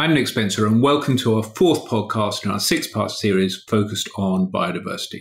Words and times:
I'm 0.00 0.14
Nick 0.14 0.28
Spencer, 0.28 0.66
and 0.66 0.80
welcome 0.80 1.18
to 1.18 1.36
our 1.36 1.42
fourth 1.42 1.84
podcast 1.84 2.42
in 2.46 2.50
our 2.50 2.58
six 2.58 2.86
part 2.86 3.10
series 3.10 3.62
focused 3.68 4.08
on 4.16 4.50
biodiversity. 4.50 5.20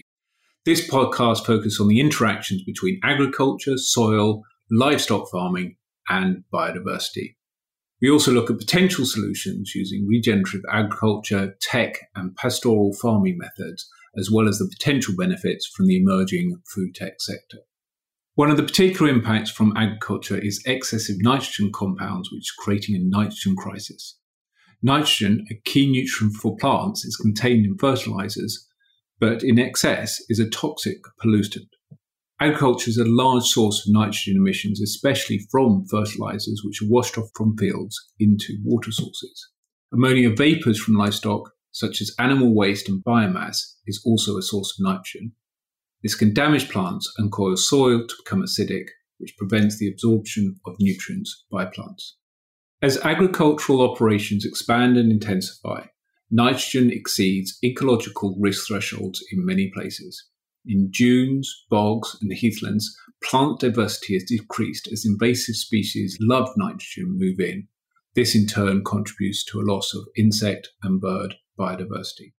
This 0.63 0.90
podcast 0.90 1.46
focuses 1.46 1.82
on 1.82 1.90
the 1.90 2.00
interactions 2.00 2.64
between 2.64 3.02
agriculture, 3.04 3.78
soil, 3.78 4.42
livestock 4.72 5.30
farming, 5.30 5.76
and 6.08 6.46
biodiversity. 6.54 7.36
We 8.02 8.10
also 8.10 8.32
look 8.32 8.50
at 8.50 8.57
potential 8.57 9.05
solutions 9.05 9.76
using 9.76 10.07
regenerative 10.07 10.61
agriculture, 10.71 11.57
tech, 11.59 11.98
and 12.16 12.34
pastoral 12.38 12.93
farming 12.93 13.38
methods, 13.38 13.86
as 14.18 14.32
well 14.32 14.48
as 14.48 14.59
the 14.59 14.73
potential 14.80 15.14
benefits 15.14 15.68
from 15.68 15.88
the 15.88 15.98
emerging 15.98 16.55
food 16.73 16.96
tech 16.96 17.16
sector. 17.20 17.57
One 18.36 18.50
of 18.50 18.55
the 18.55 18.64
particular 18.64 19.11
impacts 19.11 19.52
from 19.52 19.75
agriculture 19.75 20.38
is 20.38 20.64
excessive 20.66 21.18
nitrogen 21.20 21.73
compounds, 21.73 22.32
which 22.32 22.43
is 22.43 22.52
creating 22.57 22.96
a 22.96 23.00
nitrogen 23.00 23.57
crisis. 23.57 24.16
Nitrogen, 24.82 25.46
a 25.52 25.55
key 25.66 25.91
nutrient 25.91 26.36
for 26.36 26.55
plants, 26.55 27.03
is 27.03 27.17
contained 27.17 27.66
in 27.66 27.77
fertilizers, 27.77 28.67
but 29.20 29.44
in 29.44 29.59
excess 29.59 30.22
is 30.30 30.40
a 30.40 30.49
toxic 30.49 30.99
pollutant. 31.22 31.67
Agriculture 32.40 32.89
is 32.89 32.98
a 32.98 33.03
large 33.03 33.44
source 33.44 33.86
of 33.86 33.94
nitrogen 33.94 34.38
emissions, 34.38 34.81
especially 34.81 35.39
from 35.52 35.86
fertilizers 35.91 36.62
which 36.63 36.81
are 36.81 36.88
washed 36.88 37.17
off 37.17 37.30
from 37.36 37.58
fields 37.58 38.00
into 38.17 38.58
water 38.63 38.91
sources. 38.91 39.50
Ammonia 39.91 40.30
vapors 40.30 40.80
from 40.80 40.94
livestock, 40.94 41.52
such 41.72 42.00
as 42.00 42.16
animal 42.17 42.55
waste 42.55 42.88
and 42.88 43.03
biomass, 43.03 43.58
is 43.86 44.02
also 44.05 44.38
a 44.38 44.41
source 44.41 44.73
of 44.80 44.86
nitrogen. 44.86 45.34
This 46.02 46.16
can 46.16 46.34
damage 46.34 46.70
plants 46.70 47.11
and 47.17 47.30
cause 47.30 47.67
soil 47.67 48.08
to 48.08 48.16
become 48.23 48.41
acidic, 48.41 48.86
which 49.17 49.36
prevents 49.38 49.77
the 49.77 49.89
absorption 49.89 50.55
of 50.66 50.77
nutrients 50.80 51.44
by 51.52 51.66
plants. 51.66 52.16
As 52.81 52.97
agricultural 52.99 53.81
operations 53.81 54.45
expand 54.45 54.95
and 54.95 55.11
intensify, 55.11 55.88
nitrogen 56.31 56.89
exceeds 56.89 57.59
ecological 57.61 58.38
risk 58.39 58.67
thresholds 58.67 59.21
in 59.33 59.45
many 59.45 59.69
places. 59.69 60.30
In 60.66 60.89
dunes, 60.89 61.66
bogs, 61.69 62.16
and 62.21 62.31
heathlands, 62.33 62.95
plant 63.21 63.59
diversity 63.59 64.13
has 64.13 64.23
decreased 64.23 64.88
as 64.94 65.05
invasive 65.05 65.55
species 65.58 66.17
love 66.21 66.47
nitrogen 66.55 67.17
move 67.17 67.41
in. 67.41 67.67
This 68.16 68.33
in 68.33 68.47
turn 68.47 68.86
contributes 68.86 69.43
to 69.45 69.59
a 69.59 69.67
loss 69.69 69.93
of 69.93 70.08
insect 70.16 70.69
and 70.81 71.02
bird 71.02 71.36
biodiversity. 71.59 72.31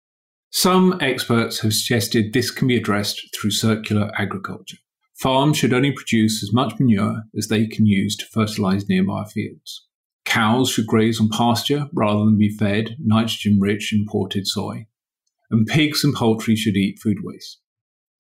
Some 0.49 0.97
experts 1.03 1.61
have 1.61 1.75
suggested 1.75 2.33
this 2.33 2.51
can 2.51 2.67
be 2.67 2.79
addressed 2.79 3.29
through 3.37 3.51
circular 3.51 4.11
agriculture. 4.17 4.79
Farms 5.17 5.59
should 5.59 5.75
only 5.75 5.93
produce 5.93 6.43
as 6.43 6.51
much 6.51 6.81
manure 6.81 7.25
as 7.37 7.49
they 7.49 7.67
can 7.67 7.85
use 7.85 8.17
to 8.17 8.25
fertilize 8.25 8.89
nearby 8.89 9.25
fields. 9.25 9.87
Cows 10.31 10.71
should 10.71 10.87
graze 10.87 11.21
on 11.21 11.29
pasture 11.29 11.89
rather 11.93 12.25
than 12.25 12.39
be 12.39 12.57
fed 12.57 12.95
nitrogen 13.01 13.59
rich 13.61 13.93
imported 13.93 14.47
soy. 14.47 14.87
And 15.51 15.67
pigs 15.67 16.05
and 16.05 16.15
poultry 16.15 16.55
should 16.55 16.77
eat 16.77 17.01
food 17.01 17.19
waste. 17.25 17.59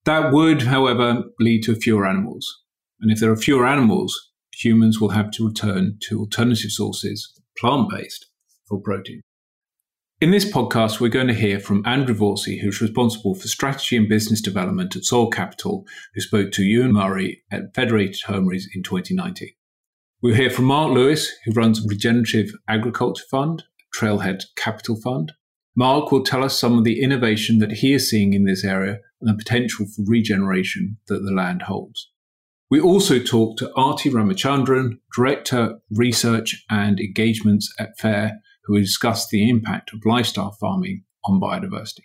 That 0.06 0.32
would, 0.32 0.62
however, 0.62 1.22
lead 1.38 1.62
to 1.64 1.76
fewer 1.76 2.04
animals. 2.04 2.62
And 3.00 3.12
if 3.12 3.20
there 3.20 3.30
are 3.30 3.36
fewer 3.36 3.64
animals, 3.64 4.32
humans 4.52 5.00
will 5.00 5.10
have 5.10 5.30
to 5.32 5.46
return 5.46 5.98
to 6.08 6.18
alternative 6.18 6.72
sources, 6.72 7.32
plant 7.56 7.88
based, 7.88 8.26
for 8.66 8.80
protein. 8.80 9.20
In 10.20 10.32
this 10.32 10.50
podcast, 10.50 10.98
we're 10.98 11.10
going 11.10 11.28
to 11.28 11.32
hear 11.32 11.60
from 11.60 11.86
Andrew 11.86 12.16
Voysey, 12.16 12.60
who's 12.60 12.82
responsible 12.82 13.36
for 13.36 13.46
strategy 13.46 13.96
and 13.96 14.08
business 14.08 14.40
development 14.40 14.96
at 14.96 15.04
Soil 15.04 15.30
Capital, 15.30 15.86
who 16.14 16.20
spoke 16.20 16.50
to 16.52 16.64
Ewan 16.64 16.92
Murray 16.92 17.44
at 17.52 17.72
Federated 17.72 18.22
Hermes 18.26 18.68
in 18.74 18.82
2019. 18.82 19.50
We'll 20.22 20.34
hear 20.34 20.50
from 20.50 20.66
Mark 20.66 20.92
Lewis, 20.92 21.32
who 21.46 21.52
runs 21.52 21.82
Regenerative 21.88 22.50
Agriculture 22.68 23.24
Fund, 23.30 23.62
Trailhead 23.96 24.42
Capital 24.54 25.00
Fund. 25.00 25.32
Mark 25.74 26.12
will 26.12 26.22
tell 26.22 26.44
us 26.44 26.60
some 26.60 26.76
of 26.76 26.84
the 26.84 27.02
innovation 27.02 27.56
that 27.58 27.72
he 27.72 27.94
is 27.94 28.10
seeing 28.10 28.34
in 28.34 28.44
this 28.44 28.62
area 28.62 28.98
and 29.22 29.30
the 29.30 29.42
potential 29.42 29.86
for 29.86 30.04
regeneration 30.06 30.98
that 31.06 31.20
the 31.20 31.32
land 31.32 31.62
holds. 31.62 32.10
We 32.70 32.78
also 32.78 33.18
talk 33.18 33.56
to 33.58 33.72
Aarti 33.78 34.12
Ramachandran, 34.12 34.98
Director, 35.16 35.78
Research 35.90 36.66
and 36.68 37.00
Engagements 37.00 37.72
at 37.78 37.98
FAIRR, 37.98 38.32
who 38.64 38.78
discuss 38.78 39.26
the 39.26 39.48
impact 39.48 39.94
of 39.94 40.04
lifestyle 40.04 40.54
farming 40.60 41.04
on 41.24 41.40
biodiversity. 41.40 42.04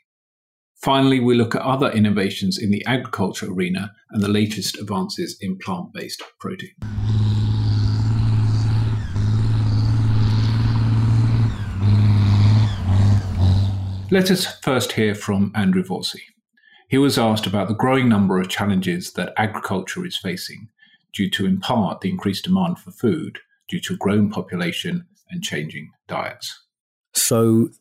Finally, 0.82 1.20
we 1.20 1.36
look 1.36 1.54
at 1.54 1.62
other 1.64 1.92
innovations 1.92 2.58
in 2.58 2.72
the 2.72 2.86
agriculture 2.86 3.52
arena 3.52 3.92
and 4.12 4.24
the 4.24 4.30
latest 4.30 4.80
advances 4.80 5.38
in 5.42 5.58
plant 5.58 5.92
based 5.94 6.24
protein. 6.40 6.76
Let 14.16 14.32
us 14.32 14.46
first 14.62 14.94
hear 14.94 15.14
from 15.14 15.52
Andrew 15.56 15.84
Voysey. 15.84 16.22
He 16.88 16.98
was 16.98 17.20
asked 17.20 17.46
about 17.46 17.68
the 17.68 17.74
growing 17.74 18.08
number 18.08 18.40
of 18.40 18.48
challenges 18.48 19.12
that 19.12 19.34
agriculture 19.36 20.06
is 20.06 20.16
facing 20.16 20.70
due 21.14 21.30
to, 21.32 21.46
in 21.46 21.60
part, 21.60 22.00
the 22.00 22.12
increased 22.12 22.46
demand 22.46 22.80
for 22.80 22.92
food 22.92 23.40
due 23.68 23.82
to 23.82 23.96
a 23.96 23.98
growing 23.98 24.30
population 24.30 25.06
and 25.32 25.44
changing 25.44 25.92
diets. 26.08 26.64
So, 27.12 27.72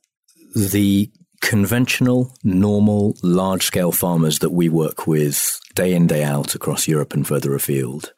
the 0.56 1.08
conventional, 1.40 2.34
normal, 2.42 3.16
large 3.22 3.62
scale 3.62 3.92
farmers 3.92 4.40
that 4.40 4.50
we 4.50 4.68
work 4.68 5.06
with 5.06 5.60
day 5.76 5.94
in, 5.94 6.08
day 6.08 6.24
out 6.24 6.56
across 6.56 6.88
Europe 6.88 7.14
and 7.14 7.24
further 7.24 7.54
afield 7.54 8.12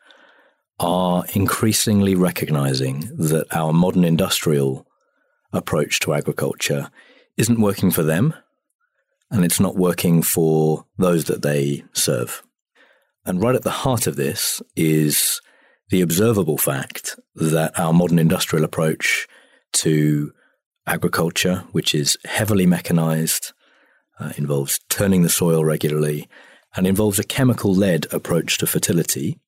are 0.81 1.27
increasingly 1.35 2.15
recognizing 2.15 3.01
that 3.19 3.47
our 3.55 3.75
modern 3.75 4.05
industrial 4.05 4.87
approach 5.53 6.01
to 6.01 6.15
agriculture 6.15 6.91
isn't 7.37 7.61
working 7.61 7.91
for 7.91 8.03
them 8.03 8.35
and 9.31 9.45
it's 9.45 9.61
not 9.61 9.77
working 9.77 10.23
for 10.23 10.87
those 10.99 11.25
that 11.25 11.43
they 11.43 11.85
serve. 11.93 12.43
And 13.25 13.43
right 13.43 13.57
at 13.57 13.63
the 13.63 13.71
heart 13.71 14.07
of 14.07 14.17
this 14.17 14.63
is 14.77 15.41
the 15.91 16.01
observable 16.01 16.59
fact 16.59 17.19
that 17.35 17.79
our 17.79 17.93
modern 17.93 18.19
industrial 18.19 18.65
approach 18.65 19.27
to 19.75 20.33
agriculture, 20.87 21.65
which 21.73 21.95
is 21.95 22.17
heavily 22.25 22.67
mechanized, 22.67 23.53
uh, 24.21 24.33
involves 24.37 24.81
turning 24.89 25.23
the 25.23 25.29
soil 25.29 25.65
regularly, 25.65 26.29
and 26.77 26.87
involves 26.87 27.19
a 27.19 27.25
chemical 27.25 27.75
led 27.75 28.07
approach 28.13 28.59
to 28.59 28.67
fertility, 28.67 29.39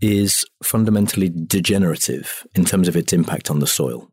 is 0.00 0.46
fundamentally 0.62 1.28
degenerative 1.28 2.46
in 2.54 2.64
terms 2.64 2.88
of 2.88 2.96
its 2.96 3.12
impact 3.12 3.50
on 3.50 3.58
the 3.58 3.66
soil. 3.66 4.10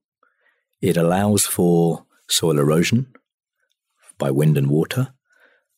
It 0.81 0.97
allows 0.97 1.45
for 1.45 2.05
soil 2.29 2.59
erosion 2.59 3.07
by 4.17 4.31
wind 4.31 4.57
and 4.57 4.69
water, 4.69 5.13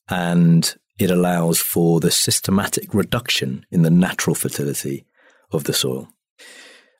and 0.09 0.75
it 0.97 1.11
allows 1.11 1.59
for 1.59 1.99
the 1.99 2.11
systematic 2.11 2.93
reduction 2.93 3.65
in 3.71 3.83
the 3.83 3.89
natural 3.89 4.35
fertility 4.35 5.05
of 5.51 5.63
the 5.63 5.73
soil. 5.73 6.09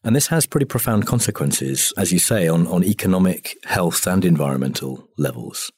And 0.03 0.15
this 0.15 0.27
has 0.27 0.45
pretty 0.45 0.65
profound 0.65 1.05
consequences, 1.05 1.93
as 1.97 2.13
you 2.13 2.19
say, 2.19 2.47
on, 2.47 2.67
on 2.67 2.83
economic, 2.83 3.57
health, 3.65 4.07
and 4.07 4.23
environmental 4.23 5.09
levels. 5.17 5.71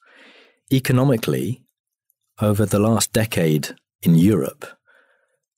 Economically, 0.72 1.64
over 2.40 2.66
the 2.66 2.80
last 2.80 3.14
decade 3.14 3.76
in 4.04 4.16
Europe, 4.16 4.66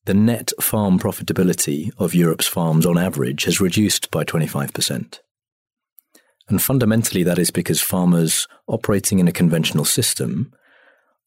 the 0.06 0.14
net 0.14 0.52
farm 0.62 1.00
profitability 1.00 1.92
of 1.98 2.16
Europe's 2.16 2.48
farms 2.48 2.86
on 2.86 2.98
average 2.98 3.44
has 3.44 3.62
reduced 3.62 4.12
by 4.12 4.24
25%. 4.24 5.20
And 6.50 6.62
fundamentally, 6.62 7.24
that 7.24 7.40
is 7.40 7.52
because 7.52 7.82
farmers 7.82 8.48
operating 8.68 9.20
in 9.20 9.28
a 9.28 9.32
conventional 9.32 9.86
system 9.86 10.54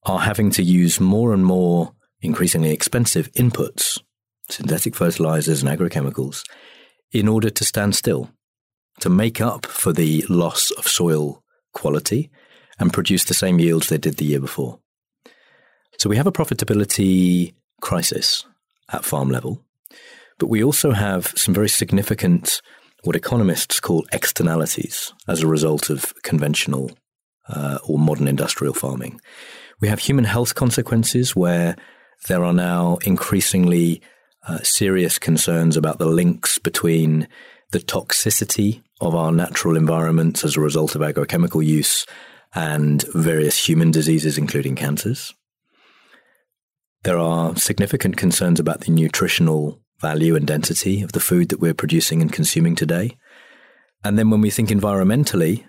are 0.04 0.20
having 0.20 0.50
to 0.52 0.62
use 0.62 1.00
more 1.00 1.32
and 1.32 1.44
more 1.44 1.92
increasingly 2.20 2.70
expensive 2.70 3.32
inputs, 3.32 4.00
synthetic 4.50 4.94
fertilizers 4.94 5.62
and 5.62 5.70
agrochemicals, 5.78 6.42
in 7.12 7.28
order 7.28 7.50
to 7.50 7.64
stand 7.64 7.96
still, 7.96 8.30
to 9.00 9.08
make 9.08 9.40
up 9.40 9.66
for 9.66 9.92
the 9.92 10.24
loss 10.28 10.70
of 10.72 10.86
soil 10.86 11.42
quality 11.72 12.30
and 12.78 12.92
produce 12.92 13.24
the 13.24 13.34
same 13.34 13.58
yields 13.58 13.88
they 13.88 13.98
did 13.98 14.16
the 14.16 14.24
year 14.24 14.40
before. 14.40 14.78
So 15.98 16.10
we 16.10 16.16
have 16.16 16.26
a 16.26 16.32
profitability 16.32 17.54
crisis 17.80 18.44
at 18.90 19.04
farm 19.04 19.30
level, 19.30 19.62
but 20.38 20.48
we 20.48 20.62
also 20.62 20.92
have 20.92 21.32
some 21.36 21.54
very 21.54 21.68
significant 21.68 22.60
what 23.06 23.16
economists 23.16 23.80
call 23.80 24.04
externalities 24.12 25.12
as 25.28 25.42
a 25.42 25.46
result 25.46 25.90
of 25.90 26.12
conventional 26.22 26.90
uh, 27.48 27.78
or 27.84 27.98
modern 27.98 28.26
industrial 28.26 28.74
farming. 28.74 29.20
We 29.80 29.88
have 29.88 30.00
human 30.00 30.24
health 30.24 30.54
consequences 30.54 31.36
where 31.36 31.76
there 32.28 32.44
are 32.44 32.52
now 32.52 32.98
increasingly 33.04 34.02
uh, 34.48 34.58
serious 34.58 35.18
concerns 35.18 35.76
about 35.76 35.98
the 35.98 36.06
links 36.06 36.58
between 36.58 37.28
the 37.72 37.78
toxicity 37.78 38.82
of 39.00 39.14
our 39.14 39.32
natural 39.32 39.76
environments 39.76 40.44
as 40.44 40.56
a 40.56 40.60
result 40.60 40.94
of 40.94 41.02
agrochemical 41.02 41.64
use 41.64 42.06
and 42.54 43.04
various 43.14 43.68
human 43.68 43.90
diseases, 43.90 44.38
including 44.38 44.74
cancers. 44.74 45.34
There 47.02 47.18
are 47.18 47.54
significant 47.56 48.16
concerns 48.16 48.58
about 48.58 48.80
the 48.80 48.90
nutritional 48.90 49.80
value 50.00 50.36
and 50.36 50.46
density 50.46 51.02
of 51.02 51.12
the 51.12 51.20
food 51.20 51.48
that 51.48 51.60
we're 51.60 51.74
producing 51.74 52.20
and 52.20 52.32
consuming 52.32 52.74
today. 52.74 53.16
And 54.04 54.18
then 54.18 54.30
when 54.30 54.40
we 54.40 54.50
think 54.50 54.68
environmentally, 54.68 55.64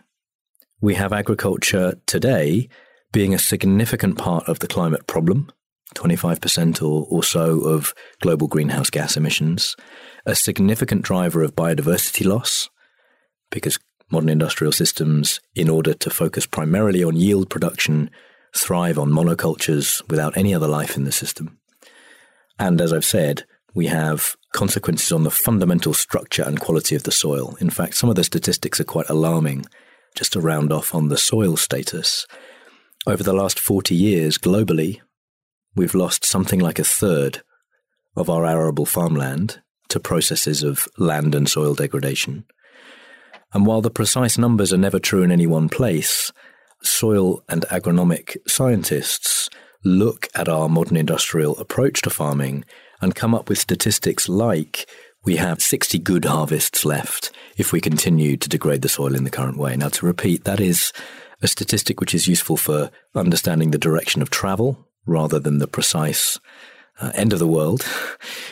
we 0.82 0.96
have 0.96 1.14
agriculture 1.14 2.00
today 2.06 2.70
being 3.12 3.34
a 3.34 3.40
significant 3.40 4.18
part 4.18 4.48
of 4.48 4.60
the 4.60 4.68
climate 4.68 5.08
problem, 5.08 5.50
25% 5.96 6.82
or, 6.82 7.08
or 7.10 7.24
so 7.24 7.62
of 7.62 7.94
global 8.22 8.48
greenhouse 8.48 8.90
gas 8.90 9.18
emissions, 9.18 9.76
a 10.26 10.36
significant 10.36 11.02
driver 11.02 11.42
of 11.42 11.56
biodiversity 11.56 12.26
loss, 12.26 12.70
because 13.50 13.80
modern 14.12 14.30
industrial 14.30 14.72
systems, 14.72 15.40
in 15.56 15.70
order 15.70 15.94
to 15.94 16.10
focus 16.10 16.46
primarily 16.46 17.04
on 17.04 17.16
yield 17.16 17.50
production, 17.50 18.10
thrive 18.56 18.98
on 18.98 19.10
monocultures 19.10 20.08
without 20.10 20.38
any 20.38 20.54
other 20.54 20.68
life 20.68 20.96
in 20.96 21.04
the 21.04 21.12
system. 21.12 21.58
And 22.60 22.82
as 22.82 22.92
I've 22.92 23.06
said, 23.06 23.46
we 23.78 23.86
have 23.86 24.36
consequences 24.54 25.12
on 25.12 25.22
the 25.22 25.30
fundamental 25.30 25.94
structure 25.94 26.42
and 26.42 26.60
quality 26.60 26.96
of 26.96 27.04
the 27.04 27.12
soil. 27.12 27.56
In 27.62 27.70
fact, 27.70 27.94
some 27.94 28.10
of 28.10 28.16
the 28.16 28.24
statistics 28.24 28.80
are 28.80 28.92
quite 28.96 29.08
alarming. 29.08 29.68
Just 30.16 30.34
to 30.34 30.42
round 30.42 30.74
off 30.74 30.96
on 30.96 31.10
the 31.10 31.18
soil 31.18 31.56
status, 31.58 32.26
over 33.06 33.22
the 33.22 33.36
last 33.36 33.60
40 33.60 33.94
years 33.94 34.40
globally, 34.40 35.00
we've 35.76 35.94
lost 35.94 36.26
something 36.26 36.60
like 36.60 36.80
a 36.80 36.84
third 36.84 37.44
of 38.16 38.32
our 38.32 38.48
arable 38.48 38.88
farmland 38.88 39.62
to 39.90 40.00
processes 40.00 40.64
of 40.64 40.88
land 40.98 41.36
and 41.36 41.48
soil 41.48 41.76
degradation. 41.76 42.46
And 43.54 43.68
while 43.68 43.82
the 43.82 43.92
precise 43.92 44.40
numbers 44.40 44.74
are 44.74 44.78
never 44.78 44.98
true 44.98 45.22
in 45.22 45.32
any 45.32 45.46
one 45.46 45.70
place, 45.70 46.32
soil 46.82 47.44
and 47.48 47.62
agronomic 47.70 48.38
scientists 48.48 49.52
look 49.84 50.30
at 50.34 50.50
our 50.50 50.68
modern 50.68 50.98
industrial 50.98 51.56
approach 51.58 52.02
to 52.02 52.10
farming 52.10 52.66
and 53.02 53.16
come 53.16 53.36
up 53.36 53.50
with 53.50 53.58
statistics 53.58 54.28
like 54.28 54.90
we 55.24 55.36
have 55.36 55.62
60 55.62 56.00
good 56.00 56.26
harvests 56.26 56.86
left 56.86 57.32
if 57.58 57.72
we 57.72 57.82
continue 57.82 58.38
to 58.38 58.50
degrade 58.50 58.82
the 58.82 58.90
soil 58.90 59.16
in 59.16 59.24
the 59.24 59.30
current 59.30 59.58
way. 59.58 59.76
Now, 59.76 59.90
to 59.90 60.06
repeat, 60.06 60.46
that 60.46 60.60
is 60.60 60.94
a 61.42 61.48
statistic 61.48 62.00
which 62.00 62.16
is 62.16 62.28
useful 62.28 62.58
for 62.58 62.90
understanding 63.14 63.72
the 63.72 63.78
direction 63.78 64.22
of 64.22 64.30
travel 64.30 64.88
rather 65.06 65.40
than 65.40 65.60
the 65.60 65.68
precise 65.68 66.40
uh, 67.00 67.12
end 67.14 67.34
of 67.34 67.40
the 67.40 67.48
world. 67.48 67.86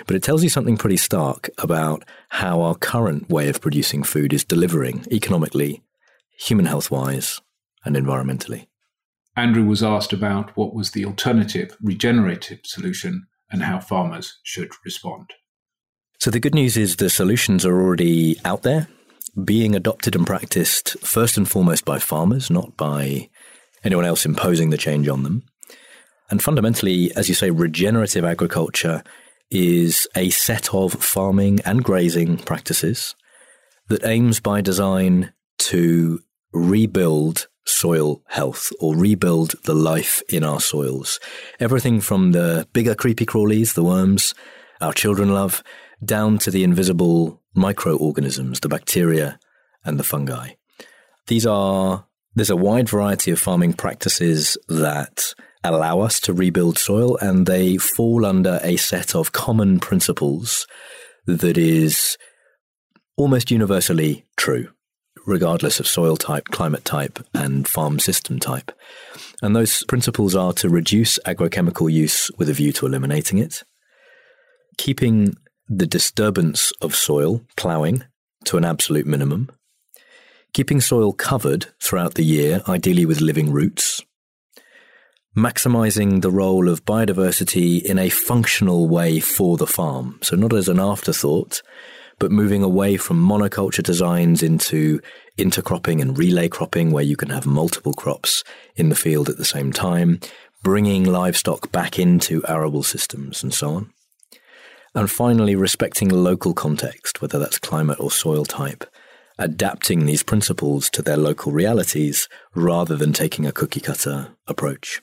But 0.07 0.15
it 0.15 0.21
tells 0.21 0.43
you 0.43 0.49
something 0.49 0.77
pretty 0.77 0.97
stark 0.97 1.49
about 1.57 2.03
how 2.29 2.61
our 2.61 2.75
current 2.75 3.27
way 3.27 3.49
of 3.49 3.59
producing 3.59 4.03
food 4.03 4.33
is 4.33 4.43
delivering 4.43 5.05
economically, 5.11 5.81
human 6.37 6.65
health 6.65 6.91
wise, 6.91 7.41
and 7.83 7.95
environmentally. 7.95 8.67
Andrew 9.35 9.65
was 9.65 9.81
asked 9.81 10.13
about 10.13 10.55
what 10.55 10.75
was 10.75 10.91
the 10.91 11.05
alternative 11.05 11.75
regenerative 11.81 12.59
solution 12.65 13.25
and 13.51 13.63
how 13.63 13.79
farmers 13.79 14.39
should 14.43 14.71
respond. 14.83 15.33
So, 16.19 16.31
the 16.31 16.39
good 16.39 16.55
news 16.55 16.77
is 16.77 16.95
the 16.95 17.09
solutions 17.09 17.65
are 17.65 17.79
already 17.79 18.37
out 18.45 18.63
there, 18.63 18.87
being 19.43 19.75
adopted 19.75 20.15
and 20.15 20.25
practiced 20.25 20.97
first 20.99 21.37
and 21.37 21.47
foremost 21.47 21.85
by 21.85 21.99
farmers, 21.99 22.49
not 22.49 22.77
by 22.77 23.29
anyone 23.83 24.05
else 24.05 24.25
imposing 24.25 24.69
the 24.69 24.77
change 24.77 25.07
on 25.07 25.23
them. 25.23 25.43
And 26.29 26.41
fundamentally, 26.41 27.11
as 27.15 27.29
you 27.29 27.35
say, 27.35 27.51
regenerative 27.51 28.25
agriculture 28.25 29.03
is 29.51 30.07
a 30.15 30.29
set 30.31 30.73
of 30.73 30.93
farming 30.93 31.59
and 31.61 31.83
grazing 31.83 32.37
practices 32.37 33.15
that 33.89 34.05
aims 34.05 34.39
by 34.39 34.61
design 34.61 35.33
to 35.59 36.19
rebuild 36.51 37.47
soil 37.65 38.21
health 38.27 38.71
or 38.79 38.95
rebuild 38.95 39.55
the 39.63 39.73
life 39.73 40.21
in 40.29 40.43
our 40.43 40.59
soils. 40.59 41.19
Everything 41.59 41.99
from 41.99 42.31
the 42.31 42.67
bigger 42.73 42.95
creepy 42.95 43.25
crawlies, 43.25 43.73
the 43.73 43.83
worms 43.83 44.33
our 44.81 44.93
children 44.93 45.33
love, 45.33 45.63
down 46.03 46.37
to 46.37 46.51
the 46.51 46.63
invisible 46.63 47.41
microorganisms, 47.53 48.59
the 48.59 48.69
bacteria 48.69 49.39
and 49.83 49.99
the 49.99 50.03
fungi. 50.03 50.51
These 51.27 51.45
are, 51.45 52.05
there's 52.35 52.49
a 52.49 52.55
wide 52.55 52.89
variety 52.89 53.31
of 53.31 53.39
farming 53.39 53.73
practices 53.73 54.57
that 54.67 55.33
allow 55.63 56.01
us 56.01 56.19
to 56.21 56.33
rebuild 56.33 56.77
soil 56.77 57.17
and 57.17 57.47
they 57.47 57.77
fall 57.77 58.25
under 58.25 58.59
a 58.61 58.75
set 58.75 59.15
of 59.15 59.31
common 59.31 59.79
principles 59.79 60.67
that 61.25 61.57
is 61.57 62.17
almost 63.17 63.49
universally 63.49 64.25
true 64.37 64.74
regardless 65.25 65.79
of 65.79 65.87
soil 65.87 66.15
type, 66.15 66.45
climate 66.45 66.85
type, 66.85 67.19
and 67.33 67.67
farm 67.67 67.99
system 67.99 68.39
type. 68.39 68.71
And 69.41 69.55
those 69.55 69.83
principles 69.85 70.35
are 70.35 70.53
to 70.53 70.69
reduce 70.69 71.19
agrochemical 71.19 71.91
use 71.91 72.29
with 72.37 72.49
a 72.49 72.53
view 72.53 72.71
to 72.73 72.85
eliminating 72.85 73.37
it, 73.39 73.63
keeping 74.77 75.35
the 75.67 75.87
disturbance 75.87 76.71
of 76.81 76.95
soil, 76.95 77.41
ploughing, 77.57 78.03
to 78.45 78.57
an 78.57 78.65
absolute 78.65 79.07
minimum, 79.07 79.49
keeping 80.53 80.79
soil 80.79 81.11
covered 81.11 81.67
throughout 81.81 82.13
the 82.13 82.23
year, 82.23 82.61
ideally 82.67 83.05
with 83.05 83.21
living 83.21 83.51
roots, 83.51 84.01
maximizing 85.35 86.21
the 86.21 86.31
role 86.31 86.69
of 86.69 86.85
biodiversity 86.85 87.81
in 87.83 87.99
a 87.99 88.09
functional 88.09 88.87
way 88.87 89.19
for 89.19 89.57
the 89.57 89.67
farm. 89.67 90.19
So, 90.21 90.35
not 90.35 90.53
as 90.53 90.69
an 90.69 90.79
afterthought, 90.79 91.61
but 92.19 92.31
moving 92.31 92.63
away 92.63 92.97
from 92.97 93.25
monoculture 93.25 93.83
designs 93.83 94.41
into 94.41 94.99
intercropping 95.37 96.01
and 96.01 96.17
relay 96.17 96.47
cropping, 96.47 96.91
where 96.91 97.03
you 97.03 97.15
can 97.15 97.29
have 97.29 97.45
multiple 97.45 97.93
crops 97.93 98.43
in 98.75 98.89
the 98.89 98.95
field 98.95 99.29
at 99.29 99.37
the 99.37 99.45
same 99.45 99.71
time, 99.71 100.19
bringing 100.63 101.03
livestock 101.03 101.71
back 101.71 101.99
into 101.99 102.43
arable 102.47 102.83
systems, 102.83 103.43
and 103.43 103.53
so 103.53 103.69
on. 103.69 103.93
And 104.93 105.11
finally, 105.11 105.55
respecting 105.55 106.07
local 106.09 106.53
context, 106.53 107.21
whether 107.21 107.37
that's 107.37 107.59
climate 107.59 107.99
or 107.99 108.09
soil 108.09 108.45
type, 108.45 108.85
adapting 109.37 110.05
these 110.05 110.23
principles 110.23 110.89
to 110.91 111.01
their 111.01 111.17
local 111.17 111.51
realities 111.51 112.29
rather 112.55 112.95
than 112.95 113.11
taking 113.11 113.45
a 113.45 113.51
cookie 113.51 113.81
cutter 113.81 114.29
approach. 114.47 115.01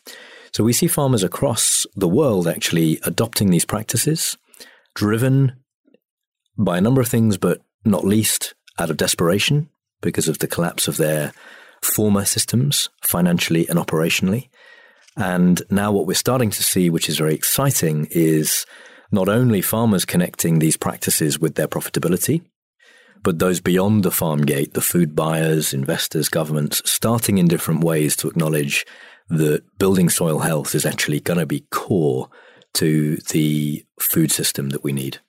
So 0.53 0.65
we 0.65 0.73
see 0.73 0.87
farmers 0.87 1.23
across 1.23 1.87
the 1.95 2.09
world 2.09 2.49
actually 2.49 2.99
adopting 3.05 3.51
these 3.51 3.65
practices, 3.65 4.37
driven 4.95 5.62
by 6.57 6.79
a 6.79 6.81
number 6.81 7.01
of 7.01 7.09
things, 7.09 7.37
but 7.37 7.61
not 7.85 8.05
least 8.05 8.55
out 8.79 8.91
of 8.91 8.97
desperation 8.97 9.69
because 10.01 10.29
of 10.29 10.39
the 10.39 10.49
collapse 10.49 10.89
of 10.89 10.97
their 10.97 11.33
former 11.83 12.25
systems, 12.25 12.89
financially 13.03 13.69
and 13.69 13.79
operationally. 13.79 14.49
And 15.17 15.63
now 15.71 15.93
what 15.93 16.07
we're 16.07 16.15
starting 16.15 16.51
to 16.51 16.63
see, 16.63 16.91
which 16.91 17.09
is 17.09 17.19
very 17.19 17.35
exciting, 17.35 18.09
is 18.11 18.65
not 19.11 19.29
only 19.29 19.61
farmers 19.61 20.05
connecting 20.05 20.59
these 20.59 20.77
practices 20.77 21.39
with 21.39 21.55
their 21.55 21.69
profitability, 21.69 22.43
but 23.23 23.39
those 23.39 23.61
beyond 23.61 24.03
the 24.03 24.11
farm 24.11 24.43
gate, 24.43 24.75
the 24.75 24.81
food 24.81 25.15
buyers, 25.15 25.75
investors, 25.75 26.29
governments, 26.29 26.83
starting 26.85 27.39
in 27.39 27.47
different 27.47 27.85
ways 27.85 28.17
to 28.17 28.29
acknowledge 28.29 28.85
that 29.29 29.63
building 29.79 30.09
soil 30.09 30.41
health 30.41 30.75
is 30.75 30.85
actually 30.85 31.21
going 31.21 31.39
to 31.39 31.47
be 31.47 31.67
core 31.71 32.29
to 32.75 33.17
the 33.31 33.85
food 34.01 34.33
system 34.33 34.71
that 34.71 34.83
we 34.83 34.93
need. 34.93 35.21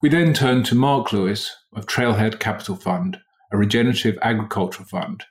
We 0.00 0.08
then 0.08 0.32
turn 0.32 0.62
to 0.64 0.76
Mark 0.76 1.12
Lewis 1.12 1.52
of 1.74 1.86
Trailhead 1.86 2.38
Capital 2.38 2.76
Fund, 2.76 3.18
a 3.50 3.56
regenerative 3.56 4.16
agricultural 4.22 4.86
fund. 4.86 5.24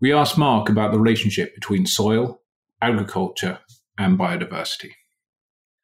We 0.00 0.14
asked 0.14 0.38
Mark 0.38 0.70
about 0.70 0.92
the 0.92 0.98
relationship 0.98 1.54
between 1.54 1.84
soil, 1.84 2.40
agriculture, 2.80 3.58
and 3.98 4.18
biodiversity. 4.18 4.92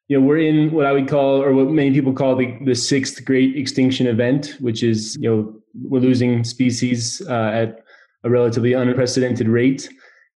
You 0.07 0.19
know, 0.19 0.25
we're 0.25 0.39
in 0.39 0.71
what 0.71 0.87
I 0.87 0.91
would 0.91 1.07
call, 1.07 1.39
or 1.39 1.53
what 1.53 1.69
many 1.69 1.91
people 1.91 2.13
call 2.13 2.35
the, 2.35 2.57
the 2.65 2.73
sixth 2.73 3.23
great 3.25 3.55
extinction 3.55 4.07
event, 4.07 4.57
which 4.59 4.81
is, 4.81 5.15
you 5.19 5.29
know, 5.29 5.53
we're 5.83 6.01
losing 6.01 6.43
species 6.43 7.21
uh, 7.29 7.51
at 7.53 7.83
a 8.23 8.29
relatively 8.31 8.73
unprecedented 8.73 9.47
rate. 9.47 9.87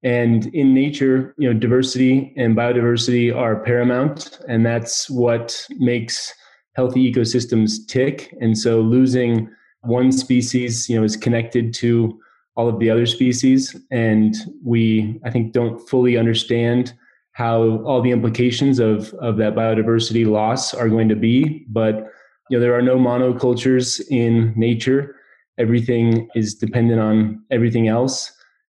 And 0.03 0.47
in 0.47 0.75
nature, 0.75 1.37
you 1.39 1.53
know, 1.53 1.57
diversity 1.57 2.35
and 2.37 2.57
biodiversity 2.57 3.33
are 3.33 3.62
paramount, 3.62 4.41
and 4.49 4.67
that's 4.67 5.09
what 5.09 5.65
makes 5.79 6.35
healthy 6.75 7.12
ecosystems 7.12 7.87
tick. 7.87 8.35
And 8.41 8.57
so 8.57 8.81
losing 8.81 9.50
one 9.83 10.12
species, 10.12 10.89
you 10.89 10.97
know, 10.97 11.05
is 11.05 11.17
connected 11.17 11.75
to 11.75 12.19
all 12.57 12.69
of 12.69 12.79
the 12.79 12.91
other 12.91 13.07
species. 13.07 13.77
And 13.91 14.35
we, 14.65 15.21
I 15.25 15.31
think, 15.31 15.53
don't 15.53 15.79
fully 15.89 16.17
understand 16.17 16.93
how 17.33 17.83
all 17.85 18.03
the 18.03 18.11
implications 18.11 18.79
of, 18.79 19.15
of 19.15 19.37
that 19.39 19.55
biodiversity 19.55 20.27
loss 20.27 20.75
are 20.75 20.89
going 20.89 21.09
to 21.09 21.17
be. 21.17 21.65
But, 21.69 22.07
you 22.50 22.59
know, 22.59 22.61
there 22.61 22.75
are 22.75 22.83
no 22.83 22.97
monocultures 22.97 24.00
in 24.11 24.53
nature. 24.57 25.17
Everything 25.59 26.29
is 26.35 26.55
dependent 26.55 27.00
on 27.00 27.43
everything 27.50 27.89
else. 27.89 28.33